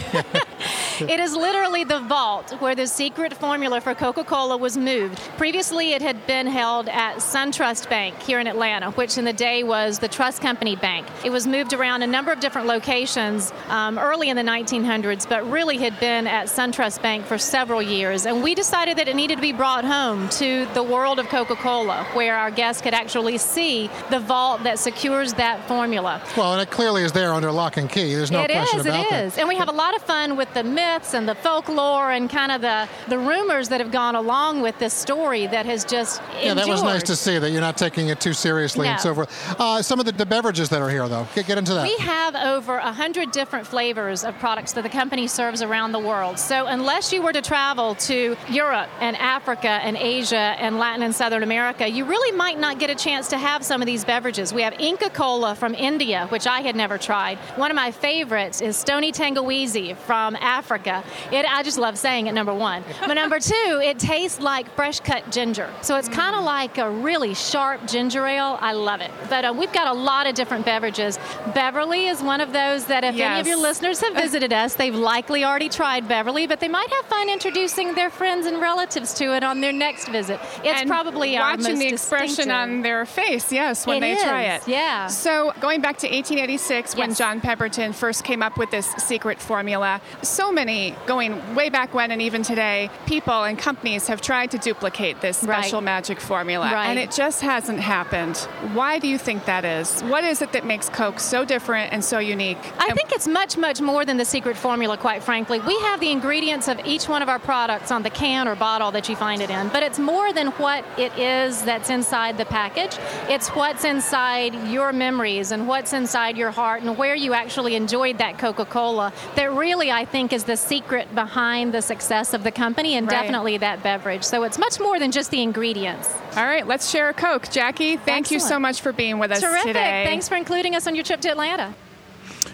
[1.07, 5.17] It is literally the vault where the secret formula for Coca Cola was moved.
[5.37, 9.63] Previously, it had been held at SunTrust Bank here in Atlanta, which in the day
[9.63, 11.07] was the Trust Company Bank.
[11.25, 15.49] It was moved around a number of different locations um, early in the 1900s, but
[15.49, 18.27] really had been at SunTrust Bank for several years.
[18.27, 21.55] And we decided that it needed to be brought home to the world of Coca
[21.55, 26.21] Cola, where our guests could actually see the vault that secures that formula.
[26.37, 28.13] Well, and it clearly is there under lock and key.
[28.13, 29.25] There's no It question is, about it that.
[29.25, 29.37] is.
[29.39, 32.51] And we have a lot of fun with the myths and the folklore and kind
[32.51, 36.53] of the, the rumors that have gone along with this story that has just Yeah,
[36.53, 39.59] that was nice to see that you're not taking it too seriously and so forth.
[39.59, 41.83] Uh, some of the, the beverages that are here, though, get, get into that.
[41.83, 46.39] We have over 100 different flavors of products that the company serves around the world.
[46.39, 51.13] So, unless you were to travel to Europe and Africa and Asia and Latin and
[51.13, 54.53] Southern America, you really might not get a chance to have some of these beverages.
[54.53, 57.37] We have Inca Kola from India, which I had never tried.
[57.55, 61.03] One of my favorites is Stony Tangawizi from Africa.
[61.31, 62.83] It, I just love saying it, number one.
[63.01, 65.69] But number two, it tastes like fresh cut ginger.
[65.81, 68.57] So, it's kind of like a really sharp ginger ale.
[68.61, 69.11] I love it.
[69.29, 71.19] But uh, we've got a lot of different beverages.
[71.53, 74.95] Beverly is one of those that if any of your listeners have visited us, they've
[74.95, 79.35] likely already tried Beverly, but they might have fun introducing their friends and relatives to
[79.35, 80.39] it on their next visit.
[80.63, 84.43] It's and probably our watching the expression on their face, yes, when It they try
[84.43, 84.65] it.
[84.67, 85.07] yeah.
[85.07, 87.17] So going back to 1886, when Yes.
[87.17, 92.11] John Pemberton first came up with this secret formula, so many going way back when
[92.11, 95.63] and even today, people and companies have tried to duplicate this Right.
[95.63, 96.87] special magic formula, Right.
[96.89, 98.37] and it just hasn't happened.
[98.73, 100.01] Why do you think that is?
[100.01, 102.59] What is it that makes Coke so different and so unique?
[102.77, 105.59] I think it's much, much more than the secret formula, quite frankly.
[105.59, 108.91] We have the ingredients of each one of our products on the can or bottle
[108.91, 112.45] that you find it in, but it's more than what it is that's inside the
[112.45, 112.97] package.
[113.29, 118.19] It's what's inside your memories and what's inside your heart and where you actually enjoyed
[118.19, 122.51] that Coca Cola that really, I think, is the secret behind the success of the
[122.51, 123.21] company and Right.
[123.21, 124.23] definitely that beverage.
[124.23, 126.09] So it's much more than just the ingredients.
[126.35, 127.49] All right, let's share a Coke.
[127.49, 129.63] Jackie, thank you so much for being with us Terrific.
[129.63, 130.05] today.
[130.05, 131.73] Thanks for including us on your trip to Atlanta.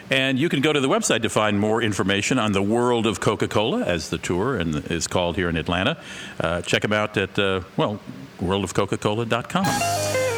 [0.10, 3.20] And you can go to the website to find more information on the world of
[3.20, 6.02] Coca Cola, as the tour and is called here in Atlanta.
[6.40, 8.00] Uh, check them out at, uh, well,
[8.40, 9.66] worldofcoca-cola.com.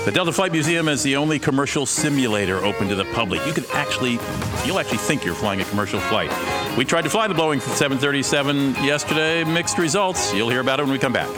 [0.05, 3.45] The Delta Flight Museum is the only commercial simulator open to the public.
[3.45, 4.17] You can actually,
[4.65, 6.31] you'll actually think you're flying a commercial flight.
[6.77, 10.33] We tried to fly the Boeing 737 yesterday, mixed results.
[10.33, 11.29] You'll hear about it when we come back.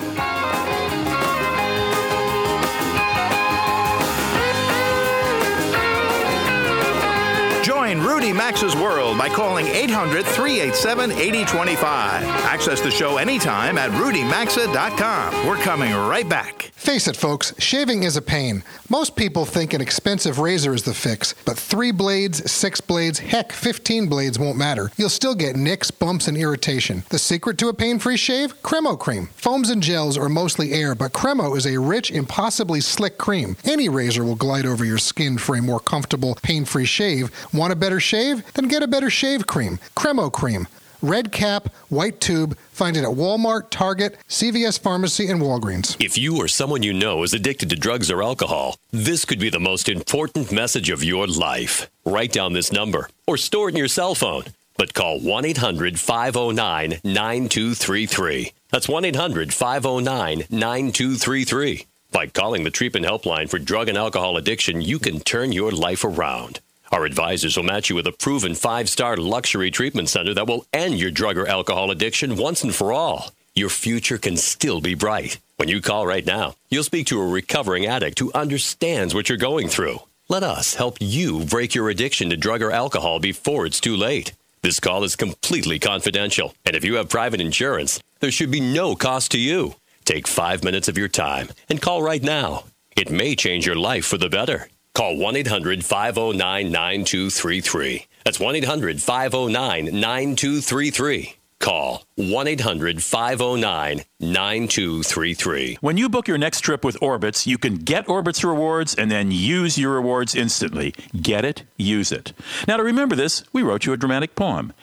[7.92, 12.24] Join Rudy Maxa's world by calling 800 387 8025.
[12.24, 15.46] Access the show anytime at rudymaxa.com.
[15.46, 16.72] We're coming right back.
[16.74, 18.64] Face it, folks, shaving is a pain.
[18.92, 23.54] Most people think an expensive razor is the fix, but three blades, six blades, heck,
[23.54, 24.92] 15 blades won't matter.
[24.98, 27.06] You'll still get nicks, bumps, and irritation.
[27.08, 28.62] The secret to a pain free shave?
[28.64, 29.28] Cremo cream.
[29.38, 33.56] Foams and gels are mostly air, but Cremo is a rich, impossibly slick cream.
[33.64, 37.32] Any razor will glide over your skin for a more comfortable, pain free shave.
[37.54, 38.44] Want a better shave?
[38.56, 39.80] Then get a better shave cream.
[39.96, 40.68] Cremo cream.
[41.02, 42.58] Red cap, white tube.
[42.72, 45.96] Find it at Walmart, Target, CVS Pharmacy, and Walgreens.
[46.00, 49.50] If you or someone you know is addicted to drugs or alcohol, this could be
[49.50, 51.90] the most important message of your life.
[52.06, 54.44] Write down this number or store it in your cell phone.
[54.78, 58.54] But call 1 800 509 9233.
[58.70, 61.86] That's 1 800 509 9233.
[62.12, 66.04] By calling the treatment helpline for drug and alcohol addiction, you can turn your life
[66.04, 66.60] around.
[66.92, 70.66] Our advisors will match you with a proven five star luxury treatment center that will
[70.74, 73.32] end your drug or alcohol addiction once and for all.
[73.56, 75.40] Your future can still be bright.
[75.56, 79.38] When you call right now, you'll speak to a recovering addict who understands what you're
[79.38, 80.00] going through.
[80.28, 84.34] Let us help you break your addiction to drug or alcohol before it's too late.
[84.62, 88.96] This call is completely confidential, and if you have private insurance, there should be no
[88.96, 89.76] cost to you.
[90.06, 92.66] Take five minutes of your time and call right now.
[92.96, 94.68] It may change your life for the better.
[94.94, 98.08] Call 1 800 509 9233.
[98.26, 101.36] That's 1 800 509 9233.
[101.60, 105.78] Call 1 800 509 9233.
[105.80, 109.32] When you book your next trip with Orbitz, you can get Orbitz rewards and then
[109.32, 110.94] use your rewards instantly.
[111.22, 112.34] Get it, use it.
[112.68, 114.74] Now, to remember this, we wrote you a dramatic poem.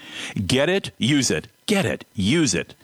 [0.47, 1.49] Get it, use it.
[1.67, 2.75] Get it, use it.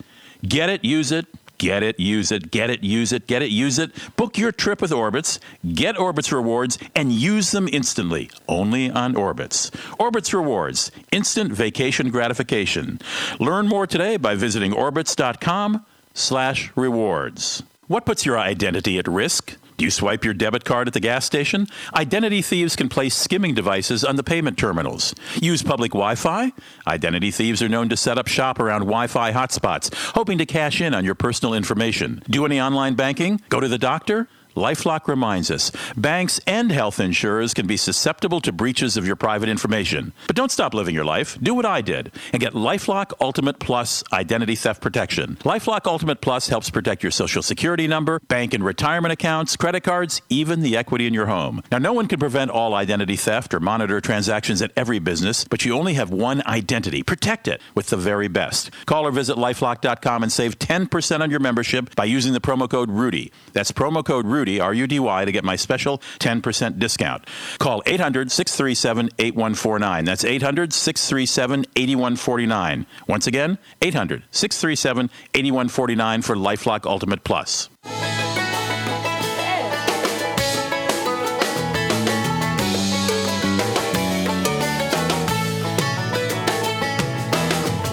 [0.47, 1.27] Get it, use it.
[1.65, 3.91] Get it, use it, get it, use it, get it, use it.
[4.17, 5.39] Book your trip with Orbitz,
[5.73, 8.31] get Orbitz rewards, and use them instantly.
[8.47, 9.71] Only on Orbitz.
[9.99, 13.01] Orbitz rewards, instant vacation gratification.
[13.41, 17.63] Learn more today by visiting orbitz.com slash rewards.
[17.87, 19.57] What puts your identity at risk?
[19.77, 21.67] Do you swipe your debit card at the gas station?
[21.95, 25.15] Identity thieves can place skimming devices on the payment terminals.
[25.35, 26.53] Use public Wi Fi?
[26.87, 30.81] Identity thieves are known to set up shop around Wi Fi hotspots, hoping to cash
[30.81, 32.23] in on your personal information.
[32.31, 33.41] Do any online banking?
[33.49, 34.29] Go to the doctor?
[34.57, 39.49] Lifelock reminds us banks and health insurers can be susceptible to breaches of your private
[39.49, 40.13] information.
[40.27, 41.37] But don't stop living your life.
[41.43, 45.37] Do what I did and get Lifelock Ultimate Plus identity theft protection.
[45.43, 50.23] Lifelock Ultimate Plus helps protect your social security number, bank and retirement accounts, credit cards,
[50.29, 51.63] even the equity in your home.
[51.73, 55.65] Now, no one can prevent all identity theft or monitor transactions at every business, but
[55.65, 57.03] you only have one identity.
[57.03, 58.71] Protect it with the very best.
[58.87, 62.91] Call or visit lifelock.com and save 10% on your membership by using the promo code
[62.91, 63.33] RUDY.
[63.53, 67.25] That's promo code RUDY, R U D Y, to get my special 10% discount.
[67.59, 70.05] Call 800 637 8149.
[70.05, 72.87] That's 800 637 8149.
[73.09, 77.69] Once again, 800 637 8149 for Lifelock Ultimate Plus.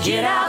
[0.03, 0.40] Get out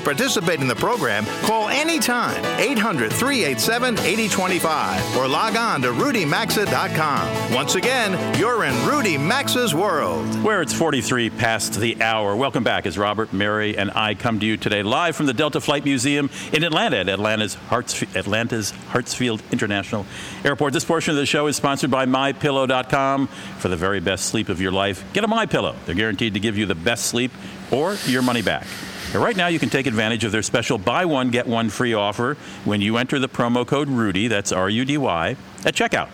[0.00, 7.52] To participate in the program, call anytime 800 387 8025 or log on to rudymaxa.com.
[7.52, 10.26] Once again, you're in Rudy Maxa's world.
[10.42, 12.34] Where it's 43 past the hour.
[12.34, 15.60] Welcome back as Robert, Mary, and I come to you today live from the Delta
[15.60, 20.06] Flight Museum in Atlanta at Atlanta's, Atlanta's Hartsfield International
[20.46, 20.72] Airport.
[20.72, 23.26] This portion of the show is sponsored by MyPillow.com.
[23.58, 25.76] For the very best sleep of your life, get a MyPillow.
[25.84, 27.32] They're guaranteed to give you the best sleep
[27.70, 28.66] or your money back.
[29.12, 32.36] Right now, you can take advantage of their special buy one, get one free offer
[32.64, 36.08] when you enter the promo code RUDY, that's R U D Y, at checkout.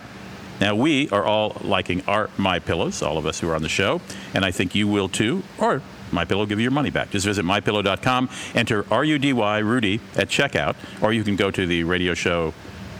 [0.59, 3.69] Now, we are all liking our My Pillows, all of us who are on the
[3.69, 4.01] show,
[4.33, 7.11] and I think you will too, or My Pillow give you your money back.
[7.11, 12.15] Just visit mypillow.com, enter R-U-D-Y, Rudy, at checkout, or you can go to the radio
[12.15, 12.55] show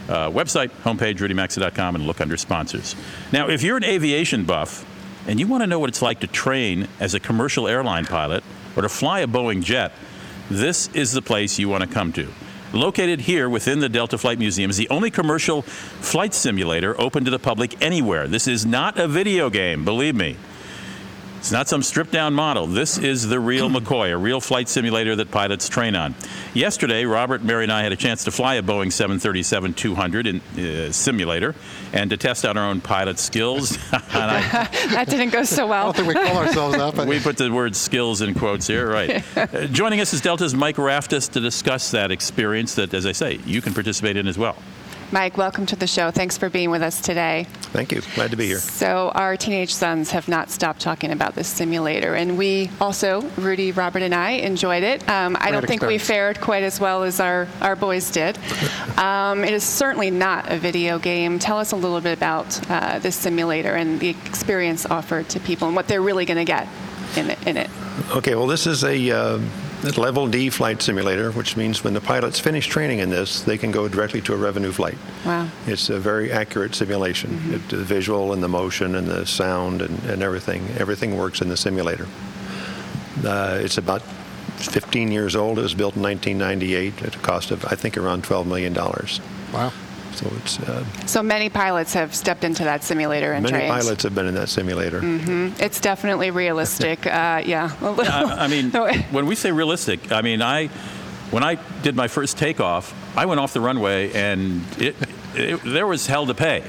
[0.08, 2.94] uh, website, homepage, rudymaxa.com, and look under sponsors.
[3.32, 4.86] Now, if you're an aviation buff
[5.26, 8.44] and you want to know what it's like to train as a commercial airline pilot
[8.78, 9.92] or to fly a Boeing jet,
[10.48, 12.28] this is the place you want to come to.
[12.72, 17.30] Located here within the Delta Flight Museum is the only commercial flight simulator open to
[17.30, 18.28] the public anywhere.
[18.28, 20.36] This is not a video game, believe me.
[21.38, 22.66] It's not some stripped down model.
[22.66, 26.16] This is the real McCoy, a real flight simulator that pilots train on.
[26.52, 30.40] Yesterday, Robert, Mary, and I had a chance to fly a Boeing 737 200 in,
[30.40, 31.54] uh, simulator
[31.92, 33.78] and to test out our own pilot skills.
[33.92, 34.40] and I,
[34.90, 35.90] that didn't go so well.
[35.90, 38.66] I don't think we call ourselves that, but we put the word skills in quotes
[38.66, 39.24] here, right.
[39.38, 43.38] Uh, joining us is Delta's Mike Raftis to discuss that experience that, as I say,
[43.46, 44.56] you can participate in as well.
[45.10, 46.10] Mike, welcome to the show.
[46.10, 47.46] Thanks for being with us today.
[47.72, 48.02] Thank you.
[48.14, 48.58] Glad to be here.
[48.58, 53.72] So, our teenage sons have not stopped talking about this simulator, and we also, Rudy,
[53.72, 55.08] Robert, and I, enjoyed it.
[55.08, 58.38] Um, I don't think we fared quite as well as our, our boys did.
[58.98, 61.38] Um, it is certainly not a video game.
[61.38, 65.68] Tell us a little bit about uh, this simulator and the experience offered to people
[65.68, 66.66] and what they're really going to get
[67.16, 67.46] in it.
[67.46, 67.70] In it.
[68.10, 69.40] Okay, well, this is a uh,
[69.96, 73.70] level D flight simulator, which means when the pilots finish training in this, they can
[73.70, 74.98] go directly to a revenue flight.
[75.24, 75.48] Wow.
[75.66, 77.40] It's a very accurate simulation.
[77.54, 81.48] It, the visual and the motion and the sound and, and everything, everything works in
[81.48, 82.06] the simulator.
[83.24, 85.58] Uh, it's about 15 years old.
[85.58, 88.74] It was built in 1998 at a cost of, I think, around $12 million.
[88.74, 89.72] wow.
[90.18, 93.52] So it's uh, So, many pilots have stepped into that simulator and trained.
[93.56, 93.82] many trained.
[93.84, 95.00] pilots have been in that simulator.
[95.60, 97.06] It's definitely realistic.
[97.06, 97.70] uh, yeah.
[97.80, 98.70] a little- I, I mean,
[99.12, 100.66] when we say realistic, I mean, I,
[101.30, 104.96] when I did my first takeoff, I went off the runway and it,
[105.36, 106.64] it, there was hell to pay.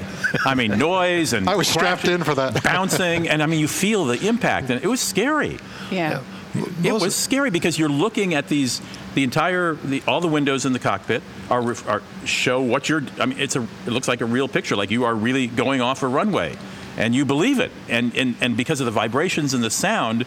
[0.46, 2.62] I mean, noise and I was strapped in for that.
[2.62, 5.58] bouncing, and I mean, you feel the impact, and it was scary.
[5.90, 6.20] yeah.
[6.54, 8.80] It was scary because you're looking at these,
[9.14, 13.02] the entire, the, all the windows in the cockpit are, are show what you're.
[13.18, 15.80] I mean, it's a, it looks like a real picture, like you are really going
[15.80, 16.56] off a runway,
[16.96, 20.26] and you believe it, and and and because of the vibrations and the sound,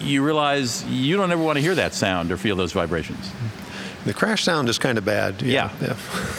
[0.00, 3.30] you realize you don't ever want to hear that sound or feel those vibrations.
[4.04, 5.42] The crash sound is kind of bad.
[5.42, 5.70] Yeah.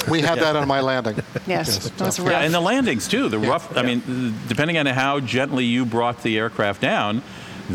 [0.10, 1.18] We had that on my landing.
[1.48, 1.90] Yes.
[1.90, 2.32] That was rough.
[2.32, 3.28] Yeah, and the landings too.
[3.30, 3.76] The rough.
[3.76, 7.22] I mean, depending on how gently you brought the aircraft down,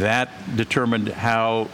[0.00, 1.68] that determined how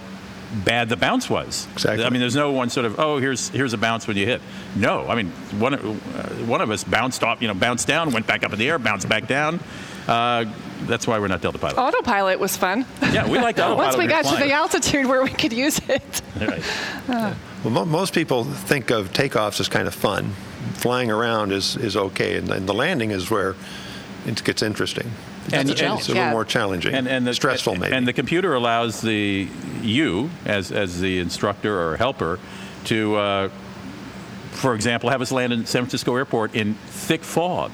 [0.64, 1.66] bad the bounce was.
[1.72, 2.04] Exactly.
[2.04, 4.42] I mean, there's no one sort of oh here's here's a bounce when you hit.
[4.76, 8.12] No, I mean one of- uh, one of us bounced off, you know, bounced down,
[8.12, 9.60] went back up in the air, bounced back down.
[10.06, 10.44] Uh,
[10.82, 11.78] that's why we're not Delta pilot.
[11.78, 12.84] Autopilot was fun.
[13.12, 13.76] Yeah, we liked autopilot.
[13.78, 16.22] Once we got you're to the altitude where we could use it.
[16.40, 17.34] Right.
[17.62, 20.32] Well, mo- most people think of takeoffs as kind of fun.
[20.74, 23.54] Flying around is, is okay, and then the landing is where
[24.26, 25.08] it gets interesting.
[25.53, 26.30] And- it's, and- it's a little Yeah.
[26.30, 27.95] more challenging, and, and the, stressful maybe.
[27.95, 29.49] And the computer allows the
[29.82, 32.38] you as as the instructor or helper
[32.84, 33.49] to, uh,
[34.53, 37.72] for example, have us land in San Francisco Airport in thick fog,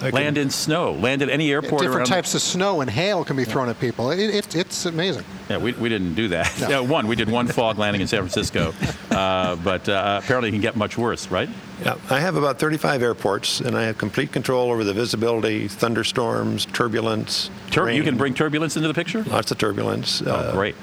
[0.00, 2.06] I can- land in snow, land at any airport Different around.
[2.06, 4.10] types of snow and hail can be thrown at people.
[4.10, 5.24] It, it, it's amazing.
[5.48, 6.52] Yeah, we, we didn't do that.
[6.60, 6.68] No.
[6.74, 8.74] Yeah, one, we did one fog landing in San Francisco,
[9.12, 11.48] uh, but uh, apparently it can get much worse, right?
[11.82, 16.66] Yeah, I have about 35 airports, and I have complete control over the visibility, thunderstorms,
[16.66, 17.50] turbulence.
[17.70, 19.22] Tur- you can bring turbulence into the picture.
[19.24, 20.22] lots of turbulence.
[20.24, 20.76] Oh, uh, great.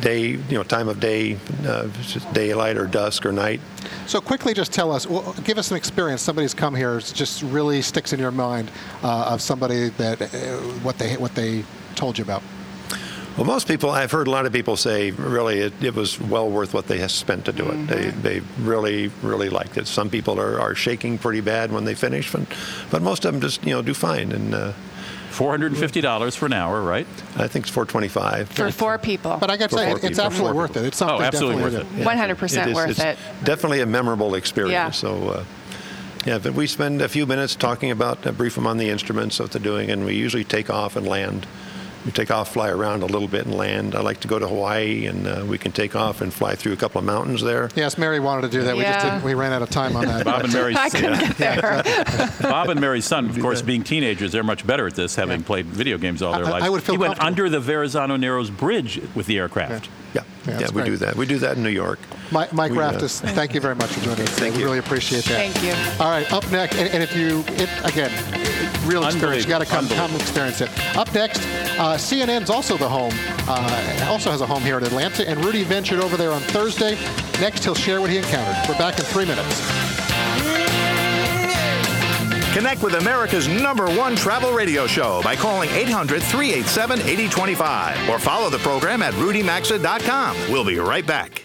[0.00, 1.88] Day, you know, time of day, uh,
[2.32, 3.60] daylight or dusk or night.
[4.06, 6.20] So quickly, just tell us, well, give us an experience.
[6.22, 8.70] Somebody's come here, it just really sticks in your mind
[9.04, 10.26] uh, of somebody that uh,
[10.82, 12.42] what they what they told you about.
[13.36, 16.50] Well, most people, I've heard a lot of people say, really, it, it was well
[16.50, 17.86] worth what they spent to do it.
[17.86, 19.86] They, they really, really liked it.
[19.86, 22.42] Some people are, are shaking pretty bad when they finish, but,
[22.90, 24.32] but most of them just, you know, do fine.
[24.32, 24.72] And uh,
[25.30, 27.06] Four hundred and fifty dollars for an hour, right?
[27.36, 29.38] I think it's 425 For four people.
[29.40, 30.20] But I got to say, it's people.
[30.24, 30.84] absolutely worth it.
[30.84, 32.10] It's something Oh, absolutely definitely worth to do.
[32.10, 32.58] it.
[32.66, 33.18] 100% is- worth it's it.
[33.42, 34.72] Definitely a memorable experience.
[34.72, 34.90] Yeah.
[34.90, 35.44] So, uh,
[36.26, 39.40] yeah, but we spend a few minutes talking about, uh, brief them on the instruments,
[39.40, 41.46] what they're doing, and we usually take off and land.
[42.04, 43.94] We take off, fly around a little bit, and land.
[43.94, 46.72] I like to go to Hawaii, and uh, we can take off and fly through
[46.72, 47.70] a couple of mountains there.
[47.76, 48.76] Yes, Mary wanted to do that.
[48.76, 49.22] We just didn't.
[49.22, 50.24] We ran out of time on that.
[50.24, 51.82] Bob and Mary's I couldn't get there.
[52.42, 55.66] Bob and Mary's son, of course, being teenagers, they're much better at this, having played
[55.66, 56.70] video games all their I- I lives.
[56.70, 59.88] would feel he went under the Verrazano Narrows Bridge with the aircraft.
[60.12, 60.90] Yeah, Yeah, yeah, that's we great.
[60.90, 61.14] do that.
[61.16, 62.00] We do that in New York.
[62.32, 64.30] Mike, Mike We, uh, Raftis, thank you very much for joining us.
[64.30, 64.66] Thank we you.
[64.66, 65.52] really appreciate that.
[65.52, 65.74] Thank you.
[66.02, 68.10] All right, up next, and, and if you, it, again,
[68.86, 70.70] real experience, you got to come, come experience it.
[70.96, 71.40] Up next,
[71.78, 73.12] uh, CNN's also the home,
[73.46, 76.96] uh, also has a home here in Atlanta, and Rudy ventured over there on Thursday.
[77.40, 78.56] Next, he'll share what he encountered.
[78.68, 79.60] We're back in three minutes.
[82.54, 88.50] Connect with America's number one travel radio show by calling 800 387 8025 or follow
[88.50, 90.36] the program at rudymaxa.com.
[90.50, 91.41] We'll be right back.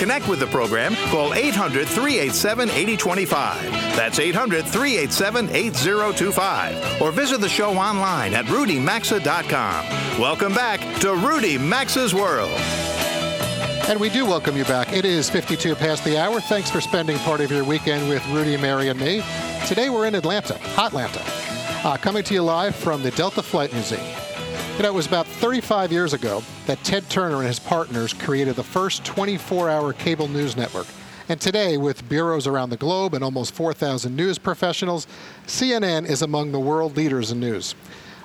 [0.00, 3.62] Connect with the program, call 800 387 8025.
[3.94, 7.02] That's 800 387 8025.
[7.02, 10.18] Or visit the show online at rudymaxa.com.
[10.18, 12.50] Welcome back to Rudy Maxa's World.
[13.88, 14.92] And we do welcome you back.
[14.94, 16.40] It is 52 past the hour.
[16.40, 19.22] Thanks for spending part of your weekend with Rudy, Mary, and me.
[19.68, 24.19] Today we're in Atlanta, Hotlanta, uh, coming to you live from the Delta Flight Museum.
[24.76, 28.56] You know, it was about 35 years ago that Ted Turner and his partners created
[28.56, 30.86] the first 24-hour cable news network.
[31.28, 35.06] And today, with bureaus around the globe and almost 4,000 news professionals,
[35.46, 37.74] CNN is among the world leaders in news.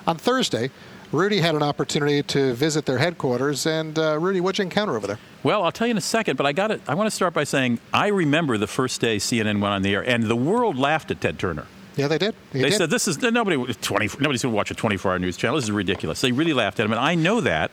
[0.06, 0.70] On Thursday,
[1.12, 3.66] Rudy had an opportunity to visit their headquarters.
[3.66, 5.18] And uh, Rudy, what'd you encounter over there?
[5.42, 6.80] Well, I'll tell you in a second, but I got it.
[6.88, 9.94] I want to start by saying I remember the first day CNN went on the
[9.94, 11.66] air, and the world laughed at Ted Turner.
[11.96, 12.34] Yeah, they did.
[12.52, 12.74] They, did.
[12.74, 15.56] said this is nobody 20 nobody's going to watch a 24-hour news channel.
[15.56, 16.20] This is ridiculous.
[16.20, 17.70] They really laughed at him, and I know that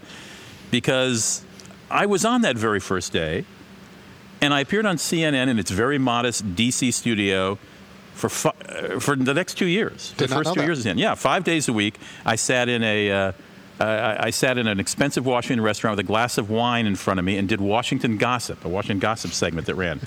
[0.72, 1.44] because
[1.92, 3.46] I was on that very first day,
[4.42, 7.60] and I appeared on CNN in its very modest DC studio
[8.14, 10.14] for uh, for the next two years.
[10.18, 10.66] Did the first two that.
[10.66, 10.98] years CNN.
[10.98, 11.96] Yeah, five days a week.
[12.26, 13.12] I sat in a.
[13.12, 13.32] Uh,
[13.80, 17.20] I I sat in an expensive Washington restaurant with a glass of wine in front
[17.20, 20.00] of me and did Washington Gossip, a Washington Gossip segment that ran.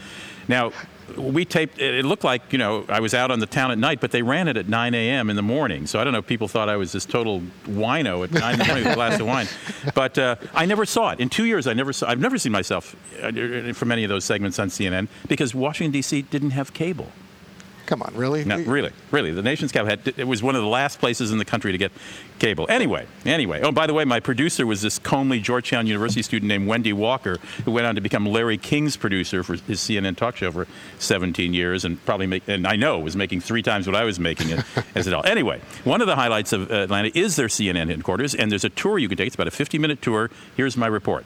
[0.49, 0.73] Now,
[1.17, 1.79] we taped.
[1.79, 4.23] It looked like you know I was out on the town at night, but they
[4.23, 5.31] ran it at 9 a.m.
[5.31, 5.87] in the morning.
[5.87, 6.19] So I don't know.
[6.21, 8.97] if People thought I was this total wino at 9 in the morning with a
[8.97, 9.47] glass of wine.
[9.95, 11.67] But uh, I never saw it in two years.
[11.67, 12.09] I never saw.
[12.09, 16.23] I've never seen myself uh, from any of those segments on CNN because Washington D.C.
[16.23, 17.11] didn't have cable.
[17.87, 18.45] Come on, really?
[18.45, 19.30] No, really, really.
[19.30, 21.78] The nation's capital had, it was one of the last places in the country to
[21.78, 21.93] get
[22.41, 22.66] cable.
[22.68, 23.61] Anyway, anyway.
[23.62, 27.39] Oh, by the way, my producer was this comely Georgetown University student named Wendy Walker,
[27.64, 30.66] who went on to become Larry King's producer for his CNN talk show for
[30.99, 34.18] 17 years, and probably make, and I know was making three times what I was
[34.18, 34.64] making it
[34.97, 35.26] as adult.
[35.26, 38.99] Anyway, one of the highlights of Atlanta is their CNN headquarters, and there's a tour
[38.99, 39.28] you can take.
[39.28, 40.30] It's about a 50-minute tour.
[40.57, 41.24] Here's my report.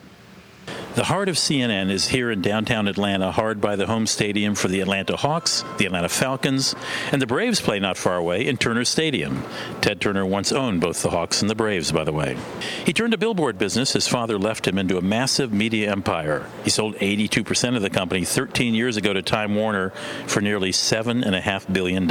[0.97, 4.67] The heart of CNN is here in downtown Atlanta, hard by the home stadium for
[4.67, 6.75] the Atlanta Hawks, the Atlanta Falcons,
[7.13, 9.45] and the Braves play not far away in Turner Stadium.
[9.81, 12.37] Ted Turner once owned both the Hawks and the Braves, by the way.
[12.85, 13.93] He turned to billboard business.
[13.93, 16.51] His father left him into a massive media empire.
[16.65, 19.91] He sold 82% of the company 13 years ago to Time Warner
[20.27, 22.09] for nearly $7.5 billion.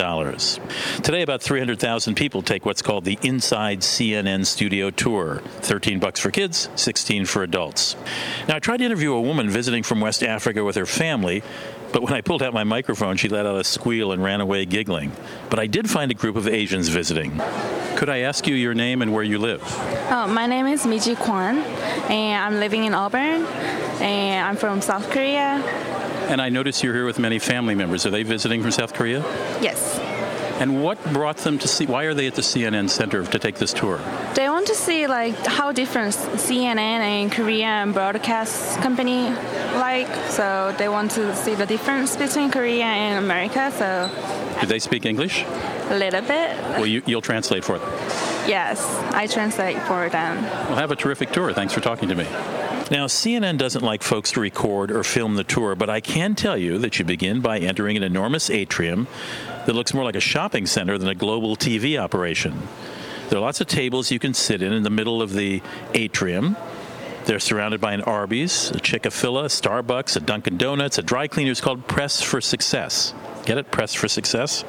[1.04, 6.32] Today, about 300,000 people take what's called the Inside CNN Studio Tour 13 bucks for
[6.32, 7.98] kids, 16 for adults.
[8.48, 11.44] Now, I tried to interview a woman visiting from West Africa with her family,
[11.92, 14.66] but when I pulled out my microphone, she let out a squeal and ran away
[14.66, 15.12] giggling.
[15.50, 17.42] But I did find a group of Asians visiting.
[17.96, 19.62] Could I ask you your name and where you live?
[20.10, 23.46] Oh, my name is Miji Kwan, and I'm living in Auburn,
[24.02, 25.62] and I'm from South Korea.
[26.30, 28.06] And I notice you're here with many family members.
[28.06, 29.20] Are they visiting from South Korea?
[29.62, 29.99] Yes.
[30.60, 31.86] And what brought them to see?
[31.86, 33.98] Why are they at the CNN Center to take this tour?
[34.36, 39.30] They want to see like how different CNN and Korean broadcast company
[39.76, 40.08] like.
[40.30, 43.72] So they want to see the difference between Korea and America.
[43.72, 44.10] So
[44.62, 45.46] Do they speak English?
[45.90, 46.56] a little bit.
[46.78, 47.90] Well, you, you'll translate for them.
[48.48, 48.84] Yes,
[49.14, 50.44] I translate for them.
[50.44, 51.52] Well, have a terrific tour.
[51.54, 52.26] Thanks for talking to me.
[52.92, 56.58] Now, CNN doesn't like folks to record or film the tour, but I can tell
[56.58, 59.08] you that you begin by entering an enormous atrium
[59.66, 62.68] that looks more like a shopping center than a global TV operation.
[63.30, 65.62] There are lots of tables you can sit in in the middle of the
[65.94, 66.58] atrium.
[67.26, 71.62] They're surrounded by an Arby's, a Chick-fil-A, a Starbucks, a Dunkin' Donuts, a dry cleaners
[71.62, 73.14] called Press for Success.
[73.46, 73.72] Get it?
[73.72, 74.64] Press for Success?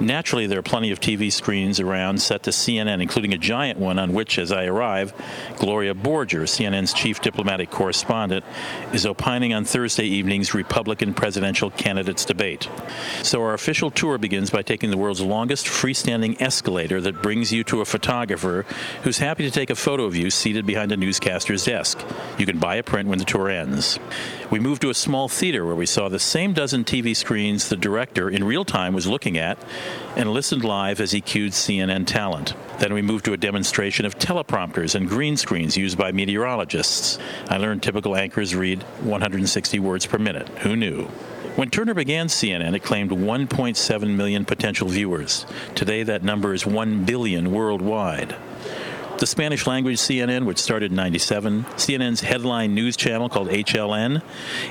[0.00, 3.98] Naturally, there are plenty of TV screens around set to CNN, including a giant one
[3.98, 5.12] on which, as I arrive,
[5.58, 8.44] Gloria Borger, CNN's chief diplomatic correspondent,
[8.92, 12.68] is opining on Thursday evening's Republican presidential candidates debate.
[13.22, 17.64] So our official tour begins by taking the world's longest freestanding escalator that brings you
[17.64, 18.64] to a photographer
[19.02, 22.02] who's happy to take a photo of you seated behind a newscaster's desk.
[22.38, 23.98] You can buy a print when the tour ends.
[24.50, 27.76] We move to a small theater where we saw the same dozen TV screens the
[27.76, 29.58] director in real time was looking at
[30.16, 32.54] and listened live as he cued CNN talent.
[32.78, 37.18] Then we moved to a demonstration of teleprompters and green screens used by meteorologists.
[37.48, 40.48] I learned typical anchors read 160 words per minute.
[40.60, 41.08] Who knew?
[41.54, 45.44] When Turner began CNN, it claimed 1.7 million potential viewers.
[45.74, 48.34] Today, that number is 1 billion worldwide.
[49.22, 54.20] The Spanish language CNN, which started in 97, CNN's headline news channel called HLN,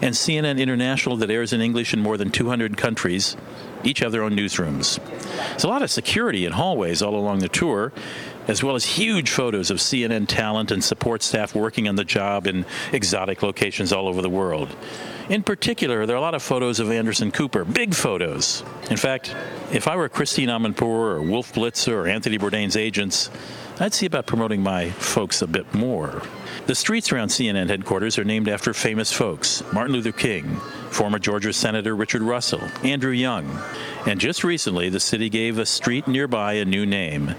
[0.02, 3.38] and CNN International that airs in English in more than 200 countries,
[3.86, 4.99] each have their own newsrooms.
[5.52, 7.93] There's a lot of security in hallways all along the tour,
[8.49, 12.45] as well as huge photos of CNN talent and support staff working on the job
[12.45, 14.76] in exotic locations all over the world.
[15.30, 18.66] In particular, there are a lot of photos of Anderson Cooper, big photos.
[18.89, 19.34] In fact,
[19.72, 23.30] if I were Christiane Amanpour or Wolf Blitzer or Anthony Bourdain's agents,
[23.82, 26.22] I'd see about promoting my folks a bit more.
[26.68, 30.58] The streets around CNN headquarters are named after famous folks Martin Luther King,
[30.92, 33.60] former Georgia Senator Richard Russell, Andrew Young,
[34.06, 37.34] and just recently the city gave a street nearby a new name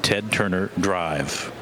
[0.00, 1.52] Ted Turner Drive.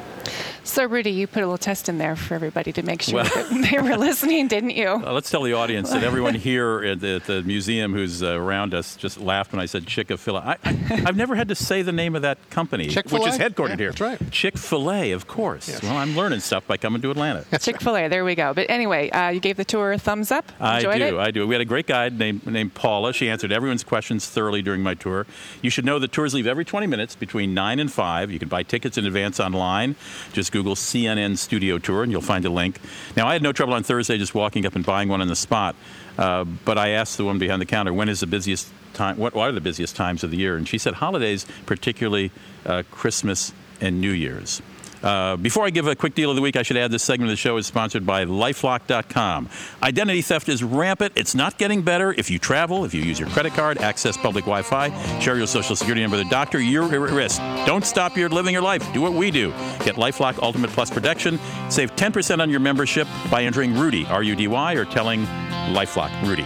[0.67, 3.23] So, Rudy, you put a little test in there for everybody to make sure Well-
[3.23, 4.87] that they were listening, didn't you?
[4.89, 8.37] Uh, let's tell the audience that everyone here at the, at the museum who's uh,
[8.39, 10.41] around us just laughed when I said Chick fil A.
[10.41, 13.29] I, I, I've never had to say the name of that company, which Chick-fil-A?
[13.29, 13.89] is headquartered Yeah, here.
[13.91, 14.31] that's right.
[14.31, 15.81] Chick fil A, of course.
[15.81, 17.45] Well, I'm learning stuff by coming to Atlanta.
[17.59, 18.53] Chick fil A, there we go.
[18.53, 20.51] But anyway, uh, you gave the tour a thumbs up.
[20.59, 20.89] I do.
[20.91, 21.13] it?
[21.17, 21.47] I do.
[21.47, 23.13] We had a great guide named, named Paula.
[23.13, 25.25] She answered everyone's questions thoroughly during my tour.
[25.61, 28.31] You should know that tours leave every 20 minutes between 9 and 5.
[28.31, 29.95] You can buy tickets in advance online.
[30.33, 32.79] Just Google CNN Studio Tour and you'll find a link.
[33.15, 35.35] Now, I had no trouble on Thursday just walking up and buying one on the
[35.35, 35.75] spot.
[36.17, 39.17] Uh, but I asked the one behind the counter, when is the busiest time?
[39.17, 40.57] What, what are the busiest times of the year?
[40.57, 42.31] And she said holidays, particularly
[42.65, 44.63] uh, Christmas and New Year's.
[45.03, 47.29] Uh, before I give a quick deal of the week, I should add this segment
[47.29, 49.49] of the show is sponsored by Lifelock.com.
[49.83, 51.13] Identity theft is rampant.
[51.15, 52.13] It's not getting better.
[52.17, 54.89] If you travel, if you use your credit card, access public Wi Fi,
[55.19, 57.39] share your social security number with a doctor, you're at risk.
[57.65, 58.81] Don't stop your living your life.
[58.93, 59.49] Do what we do.
[59.83, 61.39] Get Lifelock Ultimate Plus protection.
[61.69, 65.25] Save 10% on your membership by entering Rudy, R U D Y, or telling
[65.73, 66.45] Lifelock Rudy.